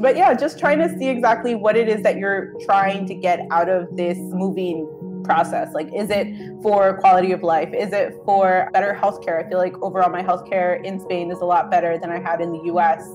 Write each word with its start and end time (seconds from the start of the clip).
But 0.00 0.16
yeah, 0.16 0.34
just 0.34 0.58
trying 0.58 0.78
to 0.80 0.88
see 0.98 1.08
exactly 1.08 1.54
what 1.54 1.76
it 1.76 1.88
is 1.88 2.02
that 2.02 2.16
you're 2.16 2.54
trying 2.64 3.06
to 3.06 3.14
get 3.14 3.46
out 3.52 3.68
of 3.68 3.96
this 3.96 4.18
moving 4.18 4.88
process? 5.24 5.72
Like, 5.74 5.88
is 5.94 6.10
it 6.10 6.26
for 6.62 6.98
quality 6.98 7.32
of 7.32 7.42
life? 7.42 7.72
Is 7.72 7.92
it 7.92 8.20
for 8.24 8.68
better 8.72 8.98
healthcare? 9.00 9.44
I 9.44 9.48
feel 9.48 9.58
like 9.58 9.80
overall 9.82 10.10
my 10.10 10.22
healthcare 10.22 10.82
in 10.84 11.00
Spain 11.00 11.30
is 11.30 11.40
a 11.40 11.44
lot 11.44 11.70
better 11.70 11.98
than 11.98 12.10
I 12.10 12.20
had 12.20 12.40
in 12.40 12.52
the 12.52 12.62
US. 12.72 13.08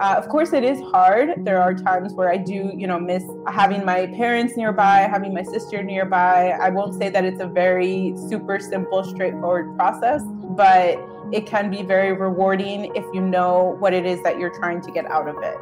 Uh, 0.00 0.14
of 0.16 0.28
course, 0.28 0.52
it 0.52 0.64
is 0.64 0.80
hard. 0.80 1.44
There 1.44 1.60
are 1.60 1.74
times 1.74 2.14
where 2.14 2.30
I 2.30 2.36
do, 2.36 2.72
you 2.74 2.86
know, 2.86 2.98
miss 2.98 3.24
having 3.48 3.84
my 3.84 4.06
parents 4.06 4.56
nearby, 4.56 5.08
having 5.10 5.34
my 5.34 5.42
sister 5.42 5.82
nearby. 5.82 6.56
I 6.60 6.70
won't 6.70 6.94
say 6.94 7.08
that 7.08 7.24
it's 7.24 7.40
a 7.40 7.46
very 7.46 8.14
super 8.28 8.58
simple, 8.58 9.04
straightforward 9.04 9.76
process, 9.76 10.22
but 10.56 10.98
it 11.32 11.46
can 11.46 11.70
be 11.70 11.82
very 11.82 12.12
rewarding 12.12 12.94
if 12.94 13.04
you 13.14 13.20
know 13.20 13.76
what 13.78 13.94
it 13.94 14.04
is 14.04 14.22
that 14.22 14.38
you're 14.38 14.54
trying 14.54 14.80
to 14.82 14.90
get 14.90 15.06
out 15.06 15.28
of 15.28 15.36
it. 15.42 15.56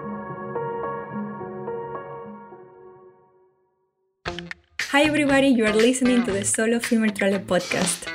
Hi, 4.91 5.05
everybody, 5.05 5.47
you 5.47 5.65
are 5.67 5.73
listening 5.73 6.25
to 6.25 6.33
the 6.33 6.45
Solo 6.45 6.81
Female 6.81 7.13
Traveler 7.13 7.39
podcast. 7.39 8.11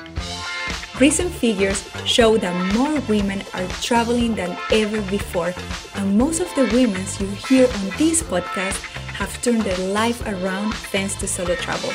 Recent 0.99 1.31
figures 1.31 1.81
show 2.03 2.35
that 2.35 2.75
more 2.75 2.99
women 3.07 3.43
are 3.53 3.65
traveling 3.79 4.35
than 4.35 4.57
ever 4.73 5.01
before, 5.03 5.53
and 5.95 6.17
most 6.17 6.41
of 6.41 6.53
the 6.55 6.65
women 6.75 7.01
you 7.17 7.27
hear 7.47 7.65
on 7.65 7.97
this 7.97 8.21
podcast 8.21 8.75
have 9.15 9.41
turned 9.41 9.61
their 9.61 9.77
life 9.93 10.21
around 10.27 10.73
thanks 10.91 11.15
to 11.15 11.29
solo 11.29 11.55
travel. 11.55 11.91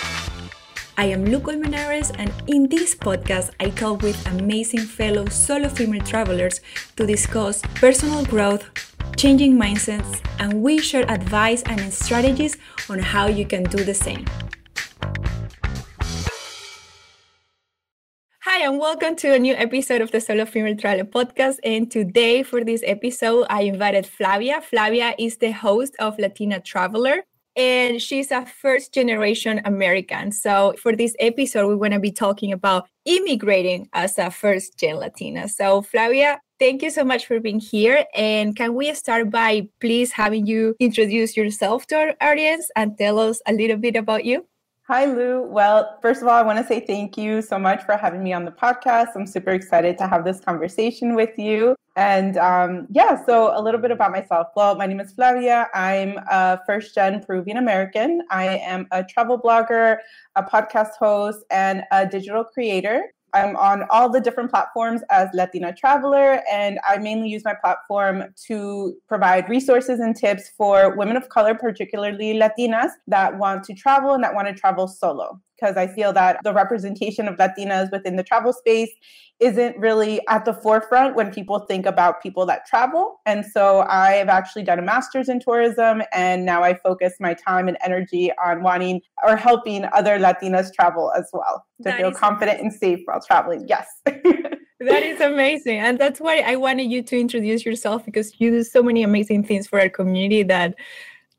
I 0.96 1.12
am 1.12 1.26
Lu 1.26 1.40
Menares, 1.40 2.10
and 2.16 2.32
in 2.46 2.66
this 2.66 2.94
podcast, 2.94 3.50
I 3.60 3.68
talk 3.68 4.00
with 4.00 4.16
amazing 4.28 4.86
fellow 4.86 5.26
solo 5.26 5.68
female 5.68 6.04
travelers 6.04 6.62
to 6.96 7.04
discuss 7.04 7.60
personal 7.74 8.24
growth, 8.24 8.64
changing 9.18 9.58
mindsets, 9.58 10.22
and 10.38 10.62
we 10.62 10.78
share 10.78 11.04
advice 11.10 11.62
and 11.64 11.92
strategies 11.92 12.56
on 12.88 12.98
how 12.98 13.26
you 13.26 13.44
can 13.44 13.64
do 13.64 13.84
the 13.84 13.92
same. 13.92 14.24
Hi, 18.60 18.66
and 18.66 18.78
welcome 18.78 19.16
to 19.16 19.32
a 19.32 19.38
new 19.38 19.54
episode 19.54 20.02
of 20.02 20.10
the 20.10 20.20
Solo 20.20 20.44
Female 20.44 20.76
Traveler 20.76 21.04
podcast. 21.04 21.60
And 21.64 21.90
today, 21.90 22.42
for 22.42 22.62
this 22.62 22.82
episode, 22.84 23.46
I 23.48 23.62
invited 23.62 24.06
Flavia. 24.06 24.60
Flavia 24.60 25.14
is 25.18 25.38
the 25.38 25.50
host 25.50 25.96
of 25.98 26.18
Latina 26.18 26.60
Traveller, 26.60 27.24
and 27.56 28.02
she's 28.02 28.30
a 28.30 28.44
first 28.44 28.92
generation 28.92 29.62
American. 29.64 30.30
So, 30.30 30.74
for 30.78 30.94
this 30.94 31.16
episode, 31.20 31.68
we 31.68 31.74
want 31.74 31.94
to 31.94 32.00
be 32.00 32.12
talking 32.12 32.52
about 32.52 32.86
immigrating 33.06 33.88
as 33.94 34.18
a 34.18 34.30
first 34.30 34.78
gen 34.78 34.96
Latina. 34.96 35.48
So, 35.48 35.80
Flavia, 35.80 36.38
thank 36.58 36.82
you 36.82 36.90
so 36.90 37.02
much 37.02 37.24
for 37.24 37.40
being 37.40 37.60
here. 37.60 38.04
And 38.14 38.54
can 38.54 38.74
we 38.74 38.92
start 38.92 39.30
by 39.30 39.68
please 39.80 40.12
having 40.12 40.46
you 40.46 40.76
introduce 40.78 41.34
yourself 41.34 41.86
to 41.86 41.96
our 41.96 42.14
audience 42.20 42.70
and 42.76 42.98
tell 42.98 43.20
us 43.20 43.40
a 43.46 43.54
little 43.54 43.78
bit 43.78 43.96
about 43.96 44.26
you? 44.26 44.49
Hi, 44.90 45.04
Lu. 45.04 45.42
Well, 45.42 46.00
first 46.02 46.20
of 46.20 46.26
all, 46.26 46.34
I 46.34 46.42
want 46.42 46.58
to 46.58 46.66
say 46.66 46.80
thank 46.84 47.16
you 47.16 47.42
so 47.42 47.60
much 47.60 47.84
for 47.84 47.96
having 47.96 48.24
me 48.24 48.32
on 48.32 48.44
the 48.44 48.50
podcast. 48.50 49.10
I'm 49.14 49.24
super 49.24 49.50
excited 49.50 49.96
to 49.98 50.08
have 50.08 50.24
this 50.24 50.40
conversation 50.40 51.14
with 51.14 51.38
you. 51.38 51.76
And 51.94 52.36
um, 52.38 52.88
yeah, 52.90 53.24
so 53.24 53.56
a 53.56 53.62
little 53.62 53.80
bit 53.80 53.92
about 53.92 54.10
myself. 54.10 54.48
Well, 54.56 54.74
my 54.74 54.86
name 54.86 54.98
is 54.98 55.12
Flavia. 55.12 55.68
I'm 55.74 56.18
a 56.28 56.58
first 56.66 56.92
gen 56.92 57.22
Peruvian 57.22 57.58
American. 57.58 58.22
I 58.30 58.58
am 58.58 58.88
a 58.90 59.04
travel 59.04 59.38
blogger, 59.38 59.98
a 60.34 60.42
podcast 60.42 60.96
host, 60.98 61.44
and 61.52 61.84
a 61.92 62.04
digital 62.04 62.42
creator. 62.42 63.12
I'm 63.34 63.56
on 63.56 63.84
all 63.90 64.08
the 64.08 64.20
different 64.20 64.50
platforms 64.50 65.02
as 65.10 65.28
Latina 65.34 65.72
Traveller, 65.72 66.42
and 66.50 66.78
I 66.86 66.98
mainly 66.98 67.28
use 67.28 67.44
my 67.44 67.54
platform 67.54 68.24
to 68.46 68.96
provide 69.08 69.48
resources 69.48 70.00
and 70.00 70.16
tips 70.16 70.50
for 70.56 70.96
women 70.96 71.16
of 71.16 71.28
color, 71.28 71.54
particularly 71.54 72.34
Latinas, 72.34 72.90
that 73.06 73.36
want 73.38 73.64
to 73.64 73.74
travel 73.74 74.14
and 74.14 74.24
that 74.24 74.34
want 74.34 74.48
to 74.48 74.54
travel 74.54 74.88
solo. 74.88 75.40
Because 75.60 75.76
I 75.76 75.86
feel 75.86 76.12
that 76.14 76.38
the 76.42 76.52
representation 76.52 77.28
of 77.28 77.36
Latinas 77.36 77.90
within 77.92 78.16
the 78.16 78.22
travel 78.22 78.52
space 78.52 78.90
isn't 79.40 79.76
really 79.78 80.20
at 80.28 80.44
the 80.44 80.52
forefront 80.52 81.16
when 81.16 81.32
people 81.32 81.60
think 81.60 81.86
about 81.86 82.22
people 82.22 82.44
that 82.46 82.66
travel. 82.66 83.20
And 83.26 83.44
so 83.44 83.80
I've 83.88 84.28
actually 84.28 84.62
done 84.62 84.78
a 84.78 84.82
master's 84.82 85.28
in 85.28 85.40
tourism, 85.40 86.02
and 86.12 86.44
now 86.44 86.62
I 86.62 86.74
focus 86.74 87.14
my 87.20 87.34
time 87.34 87.68
and 87.68 87.76
energy 87.84 88.30
on 88.42 88.62
wanting 88.62 89.00
or 89.26 89.36
helping 89.36 89.86
other 89.92 90.18
Latinas 90.18 90.72
travel 90.72 91.12
as 91.16 91.28
well 91.32 91.64
to 91.78 91.84
that 91.84 91.98
feel 91.98 92.12
confident 92.12 92.60
amazing. 92.60 92.66
and 92.66 92.98
safe 92.98 93.00
while 93.06 93.20
traveling. 93.20 93.66
Yes. 93.66 93.86
that 94.04 95.02
is 95.02 95.20
amazing. 95.20 95.78
And 95.78 95.98
that's 95.98 96.20
why 96.20 96.38
I 96.38 96.56
wanted 96.56 96.90
you 96.90 97.02
to 97.02 97.18
introduce 97.18 97.64
yourself 97.64 98.04
because 98.04 98.38
you 98.38 98.50
do 98.50 98.62
so 98.62 98.82
many 98.82 99.02
amazing 99.02 99.44
things 99.44 99.66
for 99.66 99.80
our 99.80 99.88
community 99.88 100.42
that 100.44 100.74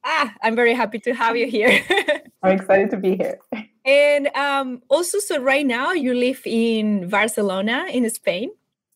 ah, 0.03 0.33
I'm 0.41 0.55
very 0.55 0.73
happy 0.73 0.99
to 0.99 1.13
have 1.13 1.37
you 1.37 1.47
here. 1.47 1.83
I'm 2.43 2.53
excited 2.53 2.89
to 2.91 2.97
be 2.97 3.15
here. 3.17 3.39
And 3.85 4.27
um, 4.35 4.81
also, 4.89 5.19
so 5.19 5.41
right 5.41 5.65
now 5.65 5.91
you 5.91 6.13
live 6.13 6.41
in 6.45 7.09
Barcelona 7.09 7.85
in 7.91 8.09
Spain. 8.09 8.51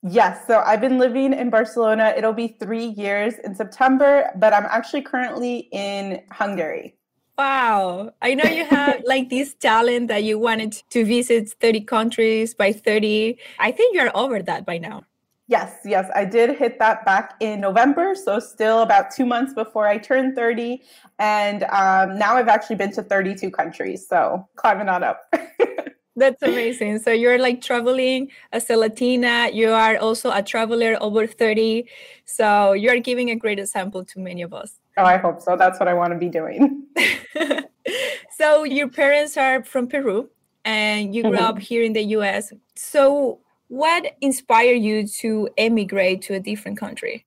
Yes. 0.08 0.46
So 0.46 0.60
I've 0.60 0.82
been 0.82 1.00
living 1.00 1.34
in 1.34 1.50
Barcelona. 1.50 2.14
It'll 2.16 2.34
be 2.34 2.50
three 2.60 2.86
years 2.86 3.34
in 3.44 3.56
September, 3.56 4.30
but 4.36 4.54
I'm 4.54 4.66
actually 4.66 5.02
currently 5.02 5.68
in 5.72 6.22
Hungary. 6.32 6.96
Wow. 7.38 8.12
I 8.22 8.36
know 8.36 8.44
you 8.44 8.66
have 8.66 9.02
like 9.06 9.30
this 9.30 9.56
talent 9.56 10.08
that 10.10 10.24
you 10.24 10.38
wanted 10.38 10.74
to 10.92 11.04
visit 11.04 11.50
30 11.60 11.82
countries 11.82 12.54
by 12.54 12.72
30. 12.72 13.38
I 13.60 13.72
think 13.72 13.96
you're 13.96 14.16
over 14.16 14.44
that 14.44 14.66
by 14.66 14.78
now. 14.78 15.04
Yes, 15.48 15.78
yes, 15.86 16.10
I 16.16 16.26
did 16.26 16.58
hit 16.58 16.80
that 16.80 17.06
back 17.06 17.36
in 17.40 17.62
November. 17.62 18.16
So, 18.16 18.40
still 18.40 18.82
about 18.82 19.12
two 19.12 19.28
months 19.28 19.54
before 19.54 19.88
I 19.88 20.00
turned 20.00 20.36
30. 20.36 20.82
And 21.20 21.64
um, 21.66 22.18
now 22.18 22.36
I've 22.36 22.48
actually 22.48 22.78
been 22.78 22.92
to 22.94 23.04
32 23.04 23.52
countries. 23.52 24.08
So, 24.08 24.48
climbing 24.56 24.90
on 24.90 25.04
up. 25.04 25.22
That's 26.16 26.42
amazing. 26.42 27.00
So, 27.00 27.12
you're 27.12 27.38
like 27.38 27.62
traveling 27.62 28.32
as 28.54 28.68
a 28.72 28.76
Latina. 28.76 29.50
You 29.54 29.70
are 29.70 29.98
also 29.98 30.32
a 30.32 30.42
traveler 30.42 30.98
over 31.00 31.28
30. 31.28 31.88
So, 32.26 32.74
you're 32.74 33.00
giving 33.00 33.30
a 33.30 33.36
great 33.36 33.60
example 33.60 34.04
to 34.04 34.20
many 34.20 34.42
of 34.42 34.52
us. 34.52 34.80
Oh, 34.98 35.04
I 35.04 35.18
hope 35.18 35.42
so. 35.42 35.56
That's 35.56 35.80
what 35.80 35.88
I 35.88 35.94
want 35.94 36.12
to 36.14 36.18
be 36.18 36.30
doing. 36.30 36.86
so, 38.32 38.64
your 38.64 38.90
parents 38.90 39.38
are 39.38 39.64
from 39.64 39.88
Peru 39.90 40.28
and 40.64 41.14
you 41.14 41.22
grew 41.22 41.34
mm-hmm. 41.34 41.44
up 41.44 41.60
here 41.60 41.84
in 41.84 41.94
the 41.94 42.04
US. 42.18 42.52
So, 42.76 43.42
what 43.68 44.16
inspired 44.22 44.82
you 44.82 45.08
to 45.08 45.50
emigrate 45.58 46.22
to 46.24 46.34
a 46.36 46.40
different 46.40 46.78
country? 46.78 47.25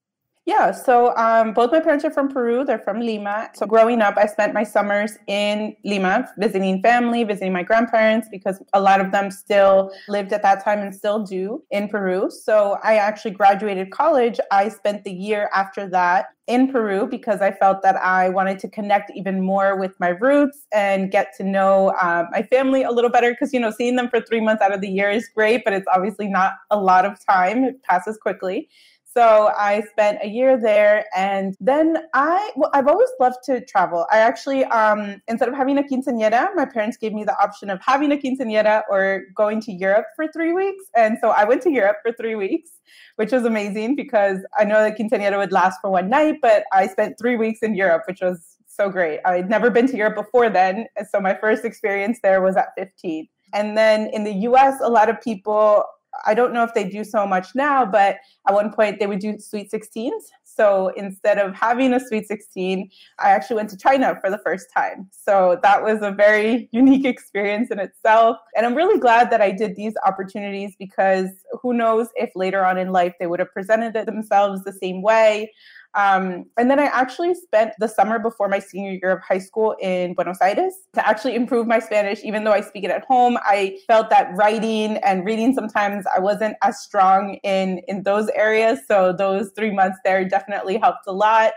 Yeah, 0.49 0.71
so 0.71 1.15
um, 1.19 1.53
both 1.53 1.73
my 1.73 1.81
parents 1.81 2.07
are 2.07 2.11
from 2.11 2.31
Peru. 2.31 2.65
They're 2.65 2.79
from 2.79 3.01
Lima. 3.01 3.51
So 3.55 3.67
growing 3.67 4.01
up, 4.01 4.17
I 4.17 4.25
spent 4.25 4.55
my 4.55 4.65
summers 4.65 5.19
in 5.27 5.77
Lima, 5.85 6.27
visiting 6.39 6.81
family, 6.81 7.23
visiting 7.23 7.53
my 7.53 7.63
grandparents, 7.63 8.29
because 8.31 8.63
a 8.73 8.81
lot 8.81 9.03
of 9.03 9.13
them 9.13 9.31
still 9.31 9.93
lived 10.09 10.33
at 10.33 10.41
that 10.41 10.65
time 10.65 10.79
and 10.79 10.95
still 10.95 11.23
do 11.23 11.63
in 11.71 11.87
Peru. 11.87 12.31
So 12.31 12.79
I 12.83 12.95
actually 12.95 13.33
graduated 13.33 13.91
college. 13.91 14.41
I 14.51 14.71
spent 14.71 15.05
the 15.05 15.13
year 15.13 15.51
after 15.55 15.87
that 15.91 16.29
in 16.47 16.73
Peru 16.73 17.07
because 17.07 17.43
I 17.43 17.51
felt 17.51 17.83
that 17.83 17.97
I 17.97 18.31
wanted 18.31 18.59
to 18.61 18.71
connect 18.71 19.13
even 19.15 19.43
more 19.43 19.77
with 19.77 19.93
my 20.01 20.09
roots 20.09 20.65
and 20.73 21.11
get 21.11 21.35
to 21.37 21.45
know 21.45 21.95
um, 22.01 22.27
my 22.33 22.43
family 22.43 22.85
a 22.85 22.91
little 22.91 23.11
better. 23.11 23.33
Because, 23.33 23.53
you 23.53 23.61
know, 23.61 23.71
seeing 23.71 23.97
them 23.97 24.09
for 24.09 24.23
three 24.23 24.41
months 24.41 24.63
out 24.63 24.73
of 24.73 24.81
the 24.81 24.89
year 24.89 25.11
is 25.11 25.29
great, 25.29 25.61
but 25.63 25.75
it's 25.75 25.87
obviously 25.95 26.27
not 26.27 26.55
a 26.71 26.81
lot 26.81 27.05
of 27.05 27.19
time, 27.23 27.65
it 27.65 27.83
passes 27.83 28.17
quickly. 28.17 28.71
So 29.15 29.53
I 29.57 29.83
spent 29.91 30.19
a 30.23 30.29
year 30.29 30.61
there, 30.61 31.05
and 31.17 31.57
then 31.61 31.97
I 32.13 32.51
well, 32.57 32.71
I've 32.75 32.87
always 32.87 33.09
loved 33.19 33.39
to 33.45 33.65
travel. 33.65 34.07
I 34.13 34.19
actually, 34.19 34.65
um, 34.67 35.23
instead 35.29 35.49
of 35.49 35.55
having 35.55 35.79
a 35.79 35.83
quinceañera, 35.83 36.55
my 36.55 36.67
parents 36.67 36.99
gave 36.99 37.15
me 37.15 37.25
the 37.25 37.37
option 37.43 37.71
of 37.71 37.81
having 37.85 38.13
a 38.13 38.17
quinceañera 38.17 38.83
or 38.91 39.23
going 39.35 39.63
to 39.63 39.73
Europe 39.73 40.07
for 40.15 40.27
three 40.29 40.53
weeks, 40.53 40.85
and 40.95 41.17
so 41.21 41.31
I 41.31 41.45
went 41.45 41.63
to 41.63 41.71
Europe 41.71 41.97
for 42.03 42.13
three 42.13 42.35
weeks, 42.35 42.71
which 43.17 43.33
was 43.33 43.45
amazing 43.45 43.97
because 43.97 44.39
I 44.59 44.65
know 44.65 44.83
that 44.83 44.99
quinceañera 44.99 45.39
would 45.39 45.53
last 45.53 45.81
for 45.81 45.91
one 45.91 46.11
night, 46.11 46.37
but 46.43 46.65
I 46.73 46.87
spent 46.87 47.19
three 47.19 47.37
weeks 47.37 47.61
in 47.63 47.75
Europe, 47.75 48.03
which 48.07 48.21
was 48.21 48.57
so 48.67 48.91
great. 48.91 49.21
I'd 49.25 49.49
never 49.49 49.71
been 49.71 49.87
to 49.89 49.97
Europe 49.97 50.17
before 50.17 50.51
then, 50.51 50.87
so 51.11 51.19
my 51.19 51.35
first 51.35 51.65
experience 51.65 52.21
there 52.23 52.43
was 52.43 52.57
at 52.57 52.69
15. 52.77 53.27
And 53.55 53.77
then 53.77 54.09
in 54.13 54.25
the 54.25 54.35
US, 54.49 54.79
a 54.83 54.89
lot 54.89 55.09
of 55.09 55.21
people 55.21 55.85
I 56.27 56.35
don't 56.35 56.53
know 56.53 56.65
if 56.65 56.75
they 56.75 56.89
do 56.89 57.05
so 57.05 57.27
much 57.27 57.55
now, 57.55 57.85
but 57.85 58.17
at 58.49 58.55
one 58.55 58.73
point 58.73 58.99
they 58.99 59.07
would 59.07 59.21
do 59.21 59.39
sweet 59.39 59.71
16s. 59.71 60.11
So 60.45 60.89
instead 60.97 61.39
of 61.39 61.55
having 61.55 61.93
a 61.93 62.01
sweet 62.01 62.27
16, 62.27 62.91
I 63.21 63.31
actually 63.31 63.57
went 63.57 63.71
to 63.71 63.77
China 63.77 64.19
for 64.21 64.29
the 64.29 64.39
first 64.39 64.67
time. 64.77 65.09
So 65.13 65.61
that 65.63 65.83
was 65.83 66.01
a 66.03 66.11
very 66.11 66.69
unique 66.73 67.05
experience 67.05 67.71
in 67.71 67.79
itself. 67.79 68.39
And 68.57 68.67
I'm 68.67 68.75
really 68.75 68.99
glad 68.99 69.31
that 69.31 69.41
I 69.41 69.53
did 69.53 69.77
these 69.77 69.95
opportunities 70.05 70.75
because 70.77 71.29
who 71.63 71.75
knows 71.75 72.09
if 72.17 72.31
later 72.35 72.65
on 72.65 72.77
in 72.77 72.91
life 72.91 73.15
they 73.21 73.29
would 73.29 73.39
have 73.39 73.53
presented 73.53 73.95
themselves 74.05 74.65
the 74.65 74.73
same 74.73 75.01
way. 75.01 75.53
Um, 75.99 76.45
and 76.57 76.71
then 76.71 76.79
I 76.79 76.85
actually 76.85 77.35
spent 77.35 77.73
the 77.81 77.89
summer 77.89 78.21
before 78.21 78.49
my 78.49 78.61
senior 78.61 78.93
year 78.93 79.11
of 79.11 79.21
high 79.21 79.41
school 79.41 79.75
in 79.81 80.15
Buenos 80.15 80.39
Aires 80.41 80.73
to 80.95 81.05
actually 81.05 81.35
improve 81.35 81.67
my 81.67 81.81
Spanish. 81.81 82.23
Even 82.23 82.45
though 82.45 82.53
I 82.53 82.61
speak 82.61 82.85
it 82.85 82.91
at 82.93 83.05
home, 83.05 83.37
I 83.43 83.79
felt 83.89 84.09
that 84.11 84.31
writing 84.37 84.99
and 84.99 85.27
reading 85.27 85.55
sometimes 85.55 86.05
I 86.17 86.21
wasn't 86.21 86.57
as 86.63 86.81
strong 86.81 87.41
in 87.43 87.81
in 87.89 88.05
those 88.05 88.29
areas. 88.29 88.79
So 88.87 89.13
those 89.13 89.51
three 89.57 89.73
months 89.73 89.99
there 90.05 90.25
definitely 90.25 90.79
helped 90.79 91.09
a 91.09 91.13
lot. 91.13 91.55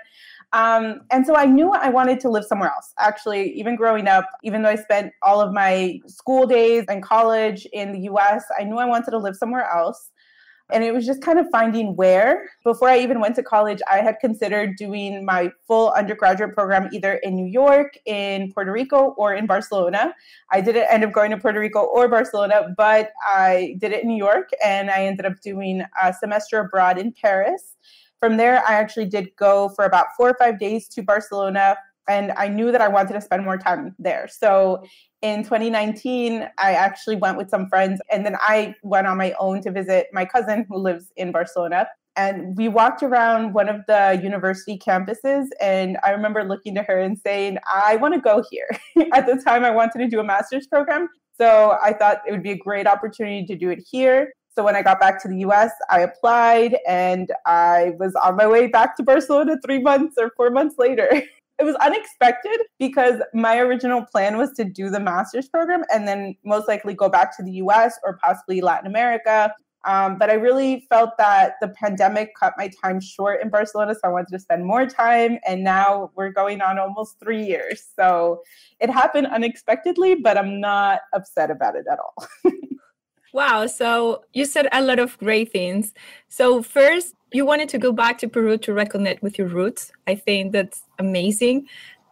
Um, 0.53 1.01
and 1.11 1.25
so 1.25 1.35
I 1.35 1.45
knew 1.45 1.71
I 1.71 1.89
wanted 1.89 2.19
to 2.21 2.29
live 2.29 2.43
somewhere 2.43 2.69
else. 2.69 2.93
Actually, 2.99 3.51
even 3.53 3.75
growing 3.75 4.07
up, 4.07 4.25
even 4.43 4.63
though 4.63 4.69
I 4.69 4.75
spent 4.75 5.13
all 5.21 5.39
of 5.39 5.53
my 5.53 5.99
school 6.07 6.45
days 6.45 6.85
and 6.89 7.01
college 7.01 7.65
in 7.71 7.93
the 7.93 7.99
US, 8.11 8.43
I 8.59 8.63
knew 8.63 8.77
I 8.77 8.85
wanted 8.85 9.11
to 9.11 9.17
live 9.17 9.35
somewhere 9.35 9.69
else. 9.69 10.10
And 10.71 10.83
it 10.83 10.93
was 10.93 11.05
just 11.05 11.21
kind 11.21 11.39
of 11.39 11.47
finding 11.51 11.95
where. 11.95 12.49
Before 12.63 12.89
I 12.89 12.99
even 12.99 13.19
went 13.19 13.35
to 13.35 13.43
college, 13.43 13.79
I 13.91 13.97
had 13.97 14.19
considered 14.19 14.75
doing 14.77 15.25
my 15.25 15.51
full 15.67 15.91
undergraduate 15.91 16.53
program 16.53 16.89
either 16.91 17.15
in 17.15 17.35
New 17.35 17.45
York, 17.45 17.97
in 18.05 18.51
Puerto 18.53 18.71
Rico, 18.71 19.13
or 19.17 19.33
in 19.33 19.45
Barcelona. 19.45 20.13
I 20.51 20.61
didn't 20.61 20.87
end 20.89 21.03
up 21.03 21.11
going 21.11 21.31
to 21.31 21.37
Puerto 21.37 21.59
Rico 21.59 21.81
or 21.81 22.07
Barcelona, 22.07 22.73
but 22.77 23.11
I 23.25 23.75
did 23.79 23.91
it 23.91 24.03
in 24.03 24.09
New 24.09 24.17
York 24.17 24.49
and 24.63 24.89
I 24.89 25.05
ended 25.05 25.25
up 25.25 25.39
doing 25.41 25.83
a 26.01 26.13
semester 26.13 26.59
abroad 26.59 26.97
in 26.97 27.11
Paris. 27.11 27.75
From 28.19 28.37
there, 28.37 28.63
I 28.67 28.73
actually 28.73 29.07
did 29.07 29.35
go 29.35 29.69
for 29.69 29.85
about 29.85 30.07
four 30.15 30.29
or 30.29 30.35
five 30.37 30.59
days 30.59 30.87
to 30.89 31.01
Barcelona, 31.01 31.75
and 32.07 32.31
I 32.33 32.49
knew 32.49 32.71
that 32.71 32.79
I 32.79 32.87
wanted 32.87 33.13
to 33.13 33.21
spend 33.21 33.43
more 33.43 33.57
time 33.57 33.95
there. 33.97 34.27
So 34.27 34.83
in 35.21 35.43
2019, 35.43 36.47
I 36.57 36.73
actually 36.73 37.15
went 37.15 37.37
with 37.37 37.49
some 37.49 37.67
friends, 37.69 38.01
and 38.11 38.25
then 38.25 38.35
I 38.39 38.75
went 38.83 39.07
on 39.07 39.17
my 39.17 39.33
own 39.39 39.61
to 39.61 39.71
visit 39.71 40.07
my 40.11 40.25
cousin 40.25 40.65
who 40.67 40.77
lives 40.77 41.11
in 41.15 41.31
Barcelona. 41.31 41.87
And 42.17 42.57
we 42.57 42.67
walked 42.67 43.03
around 43.03 43.53
one 43.53 43.69
of 43.69 43.81
the 43.87 44.19
university 44.21 44.77
campuses, 44.77 45.45
and 45.61 45.97
I 46.03 46.11
remember 46.11 46.43
looking 46.43 46.75
to 46.75 46.83
her 46.83 46.99
and 46.99 47.17
saying, 47.17 47.57
I 47.71 47.95
want 47.97 48.15
to 48.15 48.19
go 48.19 48.43
here. 48.49 48.67
At 49.13 49.27
the 49.27 49.41
time, 49.41 49.63
I 49.63 49.71
wanted 49.71 49.99
to 49.99 50.07
do 50.07 50.19
a 50.19 50.23
master's 50.23 50.67
program. 50.67 51.07
So 51.39 51.77
I 51.81 51.93
thought 51.93 52.17
it 52.27 52.31
would 52.31 52.43
be 52.43 52.51
a 52.51 52.57
great 52.57 52.87
opportunity 52.87 53.45
to 53.45 53.55
do 53.55 53.69
it 53.69 53.79
here. 53.89 54.33
So 54.53 54.63
when 54.65 54.75
I 54.75 54.81
got 54.81 54.99
back 54.99 55.21
to 55.23 55.29
the 55.29 55.37
US, 55.39 55.71
I 55.89 56.01
applied 56.01 56.77
and 56.85 57.31
I 57.45 57.93
was 57.97 58.13
on 58.15 58.35
my 58.35 58.47
way 58.47 58.67
back 58.67 58.97
to 58.97 59.03
Barcelona 59.03 59.57
three 59.65 59.81
months 59.81 60.15
or 60.19 60.31
four 60.35 60.51
months 60.51 60.75
later. 60.77 61.09
it 61.61 61.65
was 61.65 61.75
unexpected 61.75 62.59
because 62.79 63.21
my 63.35 63.59
original 63.59 64.03
plan 64.03 64.35
was 64.35 64.51
to 64.53 64.63
do 64.63 64.89
the 64.89 64.99
master's 64.99 65.47
program 65.47 65.83
and 65.93 66.07
then 66.07 66.35
most 66.43 66.67
likely 66.67 66.95
go 66.95 67.07
back 67.07 67.37
to 67.37 67.43
the 67.43 67.51
US 67.63 67.99
or 68.03 68.17
possibly 68.17 68.61
Latin 68.61 68.87
America. 68.87 69.53
Um, 69.85 70.17
but 70.17 70.31
I 70.31 70.33
really 70.33 70.87
felt 70.89 71.11
that 71.19 71.53
the 71.61 71.67
pandemic 71.67 72.33
cut 72.35 72.53
my 72.57 72.71
time 72.83 72.99
short 72.99 73.43
in 73.43 73.49
Barcelona, 73.49 73.93
so 73.93 74.01
I 74.05 74.09
wanted 74.09 74.31
to 74.31 74.39
spend 74.39 74.65
more 74.65 74.87
time. 74.87 75.37
And 75.47 75.63
now 75.63 76.11
we're 76.15 76.31
going 76.31 76.61
on 76.61 76.79
almost 76.79 77.19
three 77.19 77.43
years. 77.43 77.83
So 77.95 78.41
it 78.79 78.89
happened 78.89 79.27
unexpectedly, 79.27 80.15
but 80.15 80.37
I'm 80.39 80.59
not 80.59 81.01
upset 81.13 81.51
about 81.51 81.75
it 81.75 81.85
at 81.91 81.99
all. 81.99 82.27
Wow. 83.33 83.67
So 83.67 84.23
you 84.33 84.45
said 84.45 84.67
a 84.71 84.81
lot 84.81 84.99
of 84.99 85.17
great 85.17 85.51
things. 85.51 85.93
So, 86.27 86.61
first, 86.61 87.15
you 87.31 87.45
wanted 87.45 87.69
to 87.69 87.77
go 87.77 87.91
back 87.91 88.17
to 88.19 88.27
Peru 88.27 88.57
to 88.59 88.71
reconnect 88.71 89.21
with 89.21 89.37
your 89.37 89.47
roots. 89.47 89.91
I 90.07 90.15
think 90.15 90.51
that's 90.51 90.83
amazing. 90.99 91.67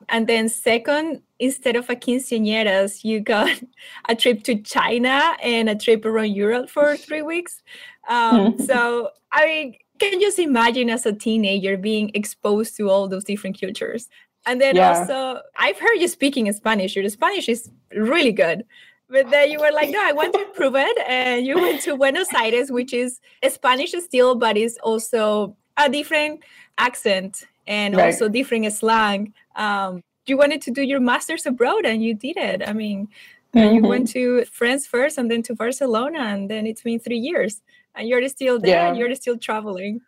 And 0.08 0.28
then, 0.28 0.50
second, 0.50 1.22
instead 1.40 1.76
of 1.76 1.90
a 1.90 1.96
quinceañeras, 1.96 3.04
you 3.04 3.20
got 3.20 3.60
a 4.10 4.16
trip 4.16 4.44
to 4.44 4.56
China 4.62 5.36
and 5.44 5.70
a 5.70 5.76
trip 5.76 6.06
around 6.06 6.34
Europe 6.34 6.70
for 6.70 6.98
three 6.98 7.22
weeks. 7.22 7.62
Um, 8.08 8.58
so, 8.66 9.10
I 9.32 9.46
mean, 9.46 9.76
can 10.00 10.20
just 10.20 10.40
imagine 10.40 10.90
as 10.90 11.06
a 11.06 11.14
teenager 11.14 11.78
being 11.78 12.12
exposed 12.14 12.78
to 12.78 12.90
all 12.90 13.08
those 13.08 13.26
different 13.26 13.60
cultures? 13.60 14.10
And 14.46 14.60
then 14.60 14.78
yeah. 14.78 14.98
also, 14.98 15.42
I've 15.58 15.78
heard 15.78 15.96
you 15.96 16.08
speaking 16.08 16.52
Spanish. 16.54 16.96
Your 16.96 17.08
Spanish 17.10 17.50
is 17.50 17.70
really 17.94 18.32
good 18.32 18.64
but 19.10 19.30
then 19.30 19.52
you 19.52 19.60
were 19.60 19.72
like, 19.72 19.90
no, 19.90 20.00
I 20.04 20.12
want 20.12 20.34
to 20.34 20.42
improve 20.42 20.76
it. 20.76 20.98
And 21.08 21.46
you 21.46 21.56
went 21.56 21.82
to 21.82 21.98
Buenos 21.98 22.34
Aires, 22.34 22.72
which 22.72 22.94
is 22.94 23.20
Spanish 23.48 23.92
still, 23.92 24.36
but 24.36 24.58
it's 24.58 24.78
also 24.84 25.56
a 25.78 25.90
different 25.90 26.42
accent 26.78 27.48
and 27.68 27.96
right. 27.96 28.06
also 28.06 28.30
different 28.30 28.72
slang. 28.74 29.34
Um, 29.56 30.04
you 30.26 30.38
wanted 30.38 30.62
to 30.64 30.72
do 30.72 30.82
your 30.84 31.00
master's 31.00 31.46
abroad 31.46 31.86
and 31.86 32.04
you 32.04 32.14
did 32.14 32.38
it. 32.38 32.62
I 32.68 32.74
mean, 32.74 33.08
mm-hmm. 33.56 33.76
you 33.76 33.82
went 33.82 34.10
to 34.10 34.46
France 34.46 34.86
first 34.86 35.18
and 35.18 35.30
then 35.30 35.42
to 35.44 35.56
Barcelona, 35.56 36.20
and 36.20 36.50
then 36.50 36.68
it's 36.68 36.82
been 36.82 37.00
three 37.00 37.18
years 37.18 37.62
and 37.96 38.08
you're 38.08 38.28
still 38.30 38.60
there 38.60 38.76
yeah. 38.76 38.88
and 38.90 38.98
you're 38.98 39.14
still 39.16 39.38
traveling 39.38 40.02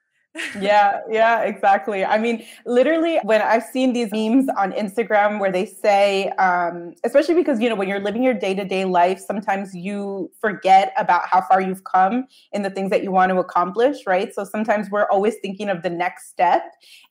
yeah, 0.60 1.02
yeah, 1.10 1.42
exactly. 1.42 2.06
I 2.06 2.18
mean, 2.18 2.46
literally, 2.66 3.20
when 3.24 3.42
I've 3.42 3.64
seen 3.64 3.92
these 3.92 4.12
memes 4.14 4.48
on 4.58 4.72
Instagram 4.72 5.40
where 5.40 5.52
they 5.52 5.66
say, 5.66 6.30
um, 6.40 6.94
especially 7.04 7.36
because, 7.36 7.60
you 7.60 7.68
know, 7.68 7.76
when 7.76 7.90
you're 7.90 8.00
living 8.00 8.24
your 8.24 8.34
day 8.34 8.54
to 8.54 8.64
day 8.64 8.86
life, 8.86 9.20
sometimes 9.20 9.76
you 9.76 10.32
forget 10.40 10.94
about 10.98 11.24
how 11.30 11.42
far 11.42 11.60
you've 11.60 11.84
come 11.84 12.28
in 12.54 12.62
the 12.62 12.70
things 12.70 12.92
that 12.92 13.04
you 13.04 13.12
want 13.12 13.32
to 13.32 13.40
accomplish, 13.40 13.98
right? 14.08 14.34
So 14.34 14.46
sometimes 14.46 14.90
we're 14.90 15.10
always 15.10 15.36
thinking 15.42 15.68
of 15.68 15.84
the 15.84 15.90
next 15.90 16.30
step. 16.30 16.64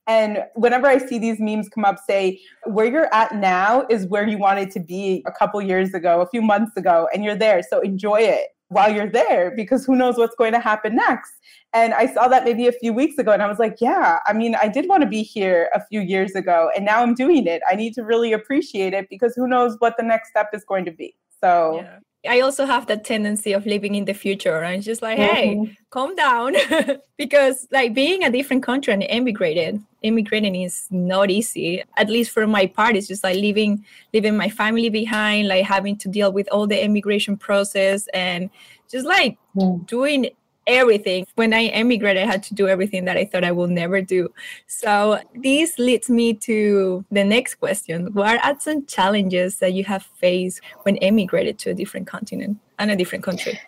And 0.07 0.39
whenever 0.55 0.87
I 0.87 0.97
see 0.97 1.19
these 1.19 1.39
memes 1.39 1.69
come 1.69 1.85
up, 1.85 1.97
say, 1.99 2.41
where 2.65 2.87
you're 2.87 3.13
at 3.15 3.35
now 3.35 3.87
is 3.91 4.07
where 4.07 4.27
you 4.27 4.39
wanted 4.39 4.71
to 4.73 4.81
be 4.81 5.23
a 5.27 5.33
couple 5.33 5.61
years 5.61 5.93
ago, 5.93 6.23
a 6.23 6.27
few 6.29 6.41
months 6.41 6.75
ago, 6.77 7.07
and 7.13 7.23
you're 7.23 7.37
there. 7.37 7.61
So 7.69 7.81
enjoy 7.81 8.21
it 8.21 8.47
while 8.71 8.93
you're 8.93 9.11
there 9.11 9.53
because 9.55 9.85
who 9.85 9.97
knows 9.97 10.17
what's 10.17 10.37
going 10.37 10.53
to 10.53 10.61
happen 10.61 10.95
next. 10.95 11.33
And 11.73 11.93
I 11.93 12.07
saw 12.07 12.29
that 12.29 12.45
maybe 12.45 12.69
a 12.69 12.73
few 12.73 12.93
weeks 12.93 13.19
ago 13.19 13.33
and 13.33 13.43
I 13.43 13.49
was 13.49 13.59
like, 13.59 13.77
yeah, 13.81 14.19
I 14.27 14.33
mean, 14.33 14.55
I 14.55 14.69
did 14.69 14.89
want 14.89 15.03
to 15.03 15.09
be 15.09 15.23
here 15.23 15.69
a 15.75 15.85
few 15.87 16.01
years 16.01 16.35
ago 16.35 16.71
and 16.75 16.85
now 16.85 17.03
I'm 17.03 17.15
doing 17.15 17.47
it. 17.47 17.63
I 17.71 17.75
need 17.75 17.95
to 17.95 18.03
really 18.03 18.33
appreciate 18.33 18.95
it 18.95 19.09
because 19.11 19.35
who 19.35 19.49
knows 19.49 19.77
what 19.81 19.97
the 19.97 20.05
next 20.05 20.31
step 20.31 20.51
is 20.55 20.65
going 20.65 20.85
to 20.85 20.93
be. 20.93 21.17
So 21.41 21.81
yeah. 21.83 21.99
I 22.29 22.41
also 22.41 22.67
have 22.67 22.87
that 22.87 23.05
tendency 23.05 23.53
of 23.53 23.65
living 23.65 23.95
in 23.95 24.05
the 24.05 24.13
future 24.13 24.59
and 24.63 24.83
just 24.83 25.01
like, 25.01 25.17
hey, 25.17 25.55
mm-hmm. 25.55 25.73
calm 25.89 26.15
down. 26.15 26.55
because 27.17 27.67
like 27.71 27.95
being 27.95 28.25
a 28.25 28.31
different 28.31 28.63
country 28.63 28.93
and 28.93 29.03
immigrated, 29.03 29.83
immigrating 30.03 30.55
is 30.55 30.87
not 30.91 31.31
easy. 31.31 31.83
At 31.97 32.11
least 32.11 32.31
for 32.31 32.47
my 32.47 32.67
part, 32.67 32.95
it's 32.97 33.09
just 33.09 33.25
like 33.25 33.37
leaving 33.37 33.85
leaving 34.13 34.37
my 34.37 34.51
family 34.51 34.91
behind, 34.91 35.49
like 35.49 35.65
having 35.65 35.97
to 35.99 36.09
deal 36.09 36.31
with 36.31 36.47
all 36.53 36.67
the 36.67 36.83
immigration 36.85 37.39
process 37.39 38.07
and 38.09 38.51
just 38.91 39.07
like 39.07 39.39
mm. 39.57 39.87
doing 39.87 40.31
everything. 40.71 41.27
When 41.35 41.53
I 41.53 41.67
emigrated, 41.67 42.23
I 42.23 42.27
had 42.27 42.43
to 42.45 42.55
do 42.55 42.69
everything 42.69 43.05
that 43.05 43.17
I 43.17 43.25
thought 43.25 43.45
I 43.45 43.53
will 43.53 43.69
never 43.69 44.01
do. 44.01 44.33
So 44.67 45.21
this 45.35 45.79
leads 45.79 46.09
me 46.09 46.35
to 46.35 47.05
the 47.11 47.25
next 47.25 47.57
question. 47.57 48.13
What 48.13 48.45
are 48.45 48.59
some 48.61 48.87
challenges 48.87 49.59
that 49.59 49.73
you 49.73 49.85
have 49.85 50.05
faced 50.17 50.61
when 50.83 50.97
emigrated 50.99 51.59
to 51.61 51.71
a 51.71 51.75
different 51.75 52.07
continent 52.07 52.59
and 52.79 52.91
a 52.91 52.97
different 52.97 53.25
country? 53.25 53.59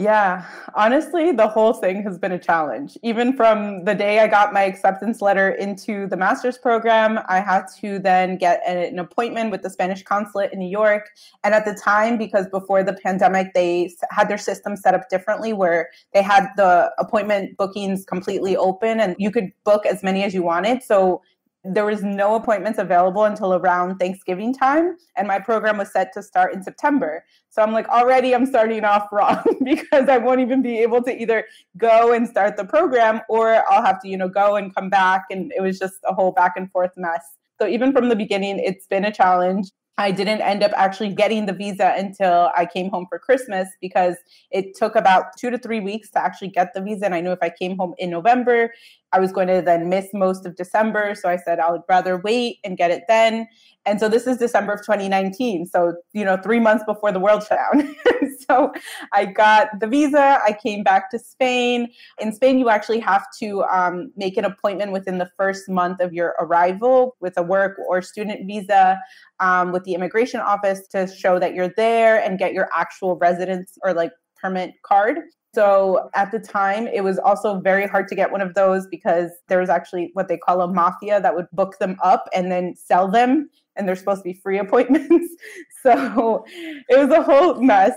Yeah, 0.00 0.46
honestly, 0.74 1.30
the 1.30 1.46
whole 1.46 1.74
thing 1.74 2.02
has 2.04 2.16
been 2.16 2.32
a 2.32 2.38
challenge. 2.38 2.96
Even 3.02 3.34
from 3.34 3.84
the 3.84 3.94
day 3.94 4.20
I 4.20 4.28
got 4.28 4.54
my 4.54 4.62
acceptance 4.62 5.20
letter 5.20 5.50
into 5.50 6.06
the 6.06 6.16
master's 6.16 6.56
program, 6.56 7.18
I 7.28 7.40
had 7.40 7.64
to 7.80 7.98
then 7.98 8.38
get 8.38 8.62
an 8.66 8.98
appointment 8.98 9.50
with 9.50 9.60
the 9.60 9.68
Spanish 9.68 10.02
consulate 10.02 10.54
in 10.54 10.58
New 10.58 10.70
York. 10.70 11.10
And 11.44 11.52
at 11.52 11.66
the 11.66 11.74
time, 11.74 12.16
because 12.16 12.48
before 12.48 12.82
the 12.82 12.94
pandemic, 12.94 13.52
they 13.52 13.92
had 14.10 14.30
their 14.30 14.38
system 14.38 14.74
set 14.74 14.94
up 14.94 15.10
differently 15.10 15.52
where 15.52 15.90
they 16.14 16.22
had 16.22 16.48
the 16.56 16.90
appointment 16.96 17.58
bookings 17.58 18.06
completely 18.06 18.56
open 18.56 19.00
and 19.00 19.14
you 19.18 19.30
could 19.30 19.52
book 19.64 19.84
as 19.84 20.02
many 20.02 20.24
as 20.24 20.32
you 20.32 20.42
wanted. 20.42 20.82
So 20.82 21.20
there 21.64 21.84
was 21.84 22.02
no 22.02 22.36
appointments 22.36 22.78
available 22.78 23.24
until 23.24 23.54
around 23.54 23.98
Thanksgiving 23.98 24.54
time, 24.54 24.96
and 25.16 25.28
my 25.28 25.38
program 25.38 25.76
was 25.76 25.92
set 25.92 26.12
to 26.14 26.22
start 26.22 26.54
in 26.54 26.62
September. 26.62 27.24
So 27.50 27.62
I'm 27.62 27.72
like, 27.72 27.88
already 27.88 28.34
I'm 28.34 28.46
starting 28.46 28.84
off 28.84 29.08
wrong 29.12 29.42
because 29.62 30.08
I 30.08 30.16
won't 30.16 30.40
even 30.40 30.62
be 30.62 30.78
able 30.78 31.02
to 31.02 31.20
either 31.20 31.44
go 31.76 32.12
and 32.12 32.26
start 32.26 32.56
the 32.56 32.64
program 32.64 33.20
or 33.28 33.62
I'll 33.70 33.84
have 33.84 34.00
to, 34.02 34.08
you 34.08 34.16
know, 34.16 34.28
go 34.28 34.56
and 34.56 34.74
come 34.74 34.88
back. 34.88 35.24
And 35.30 35.52
it 35.54 35.60
was 35.60 35.78
just 35.78 35.96
a 36.04 36.14
whole 36.14 36.32
back 36.32 36.54
and 36.56 36.70
forth 36.70 36.92
mess. 36.96 37.36
So 37.60 37.68
even 37.68 37.92
from 37.92 38.08
the 38.08 38.16
beginning, 38.16 38.58
it's 38.58 38.86
been 38.86 39.04
a 39.04 39.12
challenge. 39.12 39.70
I 40.00 40.12
didn't 40.12 40.40
end 40.40 40.62
up 40.62 40.72
actually 40.76 41.12
getting 41.12 41.44
the 41.44 41.52
visa 41.52 41.92
until 41.94 42.50
I 42.56 42.64
came 42.64 42.88
home 42.88 43.04
for 43.10 43.18
Christmas 43.18 43.68
because 43.82 44.16
it 44.50 44.74
took 44.74 44.96
about 44.96 45.36
two 45.38 45.50
to 45.50 45.58
three 45.58 45.80
weeks 45.80 46.10
to 46.12 46.18
actually 46.18 46.48
get 46.48 46.72
the 46.72 46.80
visa. 46.80 47.04
And 47.04 47.14
I 47.14 47.20
knew 47.20 47.32
if 47.32 47.38
I 47.42 47.50
came 47.50 47.76
home 47.76 47.92
in 47.98 48.08
November, 48.08 48.72
I 49.12 49.20
was 49.20 49.30
going 49.30 49.48
to 49.48 49.60
then 49.60 49.90
miss 49.90 50.08
most 50.14 50.46
of 50.46 50.56
December. 50.56 51.14
So 51.14 51.28
I 51.28 51.36
said 51.36 51.58
I 51.58 51.70
would 51.70 51.82
rather 51.86 52.16
wait 52.16 52.60
and 52.64 52.78
get 52.78 52.90
it 52.90 53.02
then. 53.08 53.46
And 53.90 53.98
so 53.98 54.08
this 54.08 54.28
is 54.28 54.38
December 54.38 54.74
of 54.74 54.82
2019. 54.82 55.66
So, 55.66 55.94
you 56.12 56.24
know, 56.24 56.36
three 56.36 56.60
months 56.60 56.84
before 56.86 57.10
the 57.10 57.18
world 57.18 57.42
shut 57.42 57.58
down. 57.58 57.96
so 58.48 58.72
I 59.12 59.24
got 59.24 59.80
the 59.80 59.88
visa. 59.88 60.38
I 60.46 60.52
came 60.52 60.84
back 60.84 61.10
to 61.10 61.18
Spain. 61.18 61.88
In 62.20 62.32
Spain, 62.32 62.60
you 62.60 62.68
actually 62.68 63.00
have 63.00 63.26
to 63.40 63.64
um, 63.64 64.12
make 64.16 64.36
an 64.36 64.44
appointment 64.44 64.92
within 64.92 65.18
the 65.18 65.28
first 65.36 65.68
month 65.68 66.00
of 66.00 66.12
your 66.12 66.36
arrival 66.38 67.16
with 67.18 67.36
a 67.36 67.42
work 67.42 67.78
or 67.88 68.00
student 68.00 68.46
visa 68.46 68.96
um, 69.40 69.72
with 69.72 69.82
the 69.82 69.94
immigration 69.94 70.38
office 70.38 70.86
to 70.92 71.08
show 71.08 71.40
that 71.40 71.52
you're 71.54 71.72
there 71.76 72.22
and 72.22 72.38
get 72.38 72.52
your 72.52 72.68
actual 72.72 73.16
residence 73.16 73.76
or 73.82 73.92
like 73.92 74.12
permit 74.40 74.70
card. 74.84 75.18
So 75.52 76.10
at 76.14 76.30
the 76.30 76.38
time, 76.38 76.86
it 76.86 77.02
was 77.02 77.18
also 77.18 77.58
very 77.58 77.86
hard 77.86 78.06
to 78.08 78.14
get 78.14 78.30
one 78.30 78.40
of 78.40 78.54
those 78.54 78.86
because 78.86 79.30
there 79.48 79.58
was 79.58 79.68
actually 79.68 80.10
what 80.12 80.28
they 80.28 80.36
call 80.36 80.60
a 80.60 80.72
mafia 80.72 81.20
that 81.20 81.34
would 81.34 81.50
book 81.52 81.78
them 81.80 81.96
up 82.02 82.28
and 82.32 82.52
then 82.52 82.74
sell 82.76 83.08
them. 83.08 83.50
And 83.74 83.88
they're 83.88 83.96
supposed 83.96 84.20
to 84.20 84.24
be 84.24 84.34
free 84.34 84.58
appointments. 84.64 85.34
so 85.82 86.44
it 86.46 86.98
was 86.98 87.10
a 87.10 87.22
whole 87.22 87.60
mess. 87.60 87.96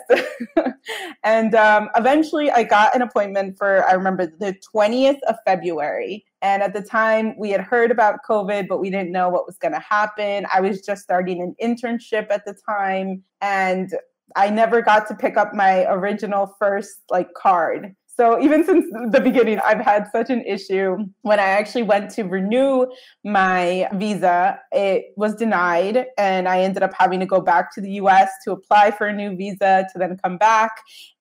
and 1.24 1.54
um, 1.54 1.90
eventually, 1.96 2.50
I 2.50 2.64
got 2.64 2.96
an 2.96 3.04
appointment 3.04 3.58
for, 3.58 3.88
I 3.88 3.94
remember, 3.94 4.26
the 4.26 4.56
20th 4.74 5.20
of 5.28 5.36
February. 5.46 6.26
And 6.42 6.64
at 6.64 6.74
the 6.74 6.82
time, 6.82 7.36
we 7.38 7.52
had 7.52 7.62
heard 7.62 7.92
about 7.92 8.20
COVID, 8.28 8.68
but 8.68 8.80
we 8.80 8.90
didn't 8.90 9.12
know 9.12 9.30
what 9.30 9.46
was 9.46 9.58
going 9.58 9.74
to 9.74 9.80
happen. 9.80 10.48
I 10.54 10.60
was 10.60 10.82
just 10.82 11.04
starting 11.04 11.42
an 11.42 11.56
internship 11.62 12.32
at 12.32 12.46
the 12.46 12.56
time. 12.68 13.24
And 13.42 13.94
I 14.36 14.50
never 14.50 14.82
got 14.82 15.08
to 15.08 15.16
pick 15.16 15.38
up 15.38 15.54
my 15.54 15.86
original 15.92 16.56
first 16.60 17.02
like 17.10 17.34
card. 17.34 17.96
So 18.16 18.40
even 18.40 18.64
since 18.64 18.86
the 19.12 19.20
beginning, 19.20 19.60
I've 19.66 19.80
had 19.80 20.06
such 20.12 20.30
an 20.30 20.44
issue. 20.46 20.98
When 21.24 21.40
I 21.40 21.48
actually 21.48 21.82
went 21.82 22.12
to 22.12 22.24
renew 22.24 22.86
my 23.24 23.88
visa, 23.94 24.60
it 24.72 25.06
was 25.18 25.34
denied, 25.34 26.06
and 26.20 26.48
I 26.48 26.60
ended 26.62 26.84
up 26.84 26.92
having 26.98 27.20
to 27.22 27.26
go 27.26 27.42
back 27.42 27.74
to 27.74 27.82
the 27.82 27.90
US 27.94 28.30
to 28.46 28.52
apply 28.52 28.92
for 28.92 29.08
a 29.08 29.14
new 29.14 29.36
visa 29.36 29.88
to 29.92 30.00
then 30.00 30.16
come 30.24 30.38
back. 30.38 30.72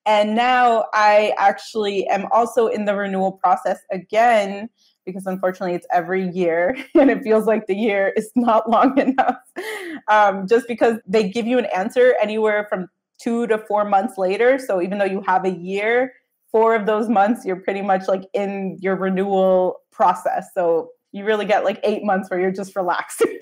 And 0.05 0.35
now 0.35 0.85
I 0.93 1.33
actually 1.37 2.07
am 2.09 2.27
also 2.31 2.67
in 2.67 2.85
the 2.85 2.95
renewal 2.95 3.31
process 3.31 3.79
again 3.91 4.69
because 5.05 5.25
unfortunately 5.25 5.75
it's 5.75 5.87
every 5.91 6.29
year 6.29 6.75
and 6.95 7.09
it 7.09 7.23
feels 7.23 7.45
like 7.45 7.67
the 7.67 7.75
year 7.75 8.13
is 8.15 8.31
not 8.35 8.69
long 8.69 8.97
enough. 8.97 9.37
Um, 10.09 10.47
just 10.47 10.67
because 10.67 10.97
they 11.07 11.29
give 11.29 11.47
you 11.47 11.57
an 11.57 11.67
answer 11.75 12.15
anywhere 12.21 12.67
from 12.69 12.87
two 13.21 13.47
to 13.47 13.57
four 13.57 13.85
months 13.85 14.17
later. 14.17 14.57
So 14.59 14.81
even 14.81 14.97
though 14.97 15.05
you 15.05 15.21
have 15.25 15.45
a 15.45 15.51
year, 15.51 16.13
four 16.51 16.75
of 16.75 16.85
those 16.85 17.09
months, 17.09 17.45
you're 17.45 17.59
pretty 17.59 17.81
much 17.81 18.07
like 18.07 18.23
in 18.33 18.77
your 18.79 18.95
renewal 18.95 19.77
process. 19.91 20.47
So 20.53 20.89
you 21.11 21.25
really 21.25 21.45
get 21.45 21.63
like 21.63 21.79
eight 21.83 22.03
months 22.03 22.29
where 22.29 22.39
you're 22.39 22.51
just 22.51 22.75
relaxing. 22.75 23.37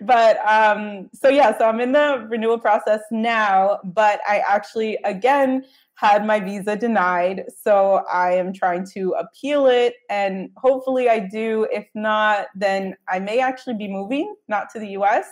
but 0.00 0.38
um, 0.46 1.08
so 1.12 1.28
yeah, 1.28 1.56
so 1.56 1.66
I'm 1.66 1.80
in 1.80 1.92
the 1.92 2.26
renewal 2.28 2.58
process 2.58 3.00
now, 3.10 3.78
but 3.84 4.20
I 4.28 4.42
actually, 4.48 4.98
again, 5.04 5.64
had 5.96 6.26
my 6.26 6.38
visa 6.38 6.76
denied. 6.76 7.44
So 7.62 8.04
I 8.12 8.32
am 8.34 8.52
trying 8.52 8.86
to 8.92 9.14
appeal 9.18 9.66
it 9.66 9.94
and 10.10 10.50
hopefully 10.56 11.08
I 11.08 11.20
do. 11.20 11.66
If 11.72 11.86
not, 11.94 12.48
then 12.54 12.94
I 13.08 13.18
may 13.18 13.40
actually 13.40 13.74
be 13.74 13.88
moving, 13.88 14.34
not 14.46 14.68
to 14.74 14.78
the 14.78 14.88
US. 14.88 15.26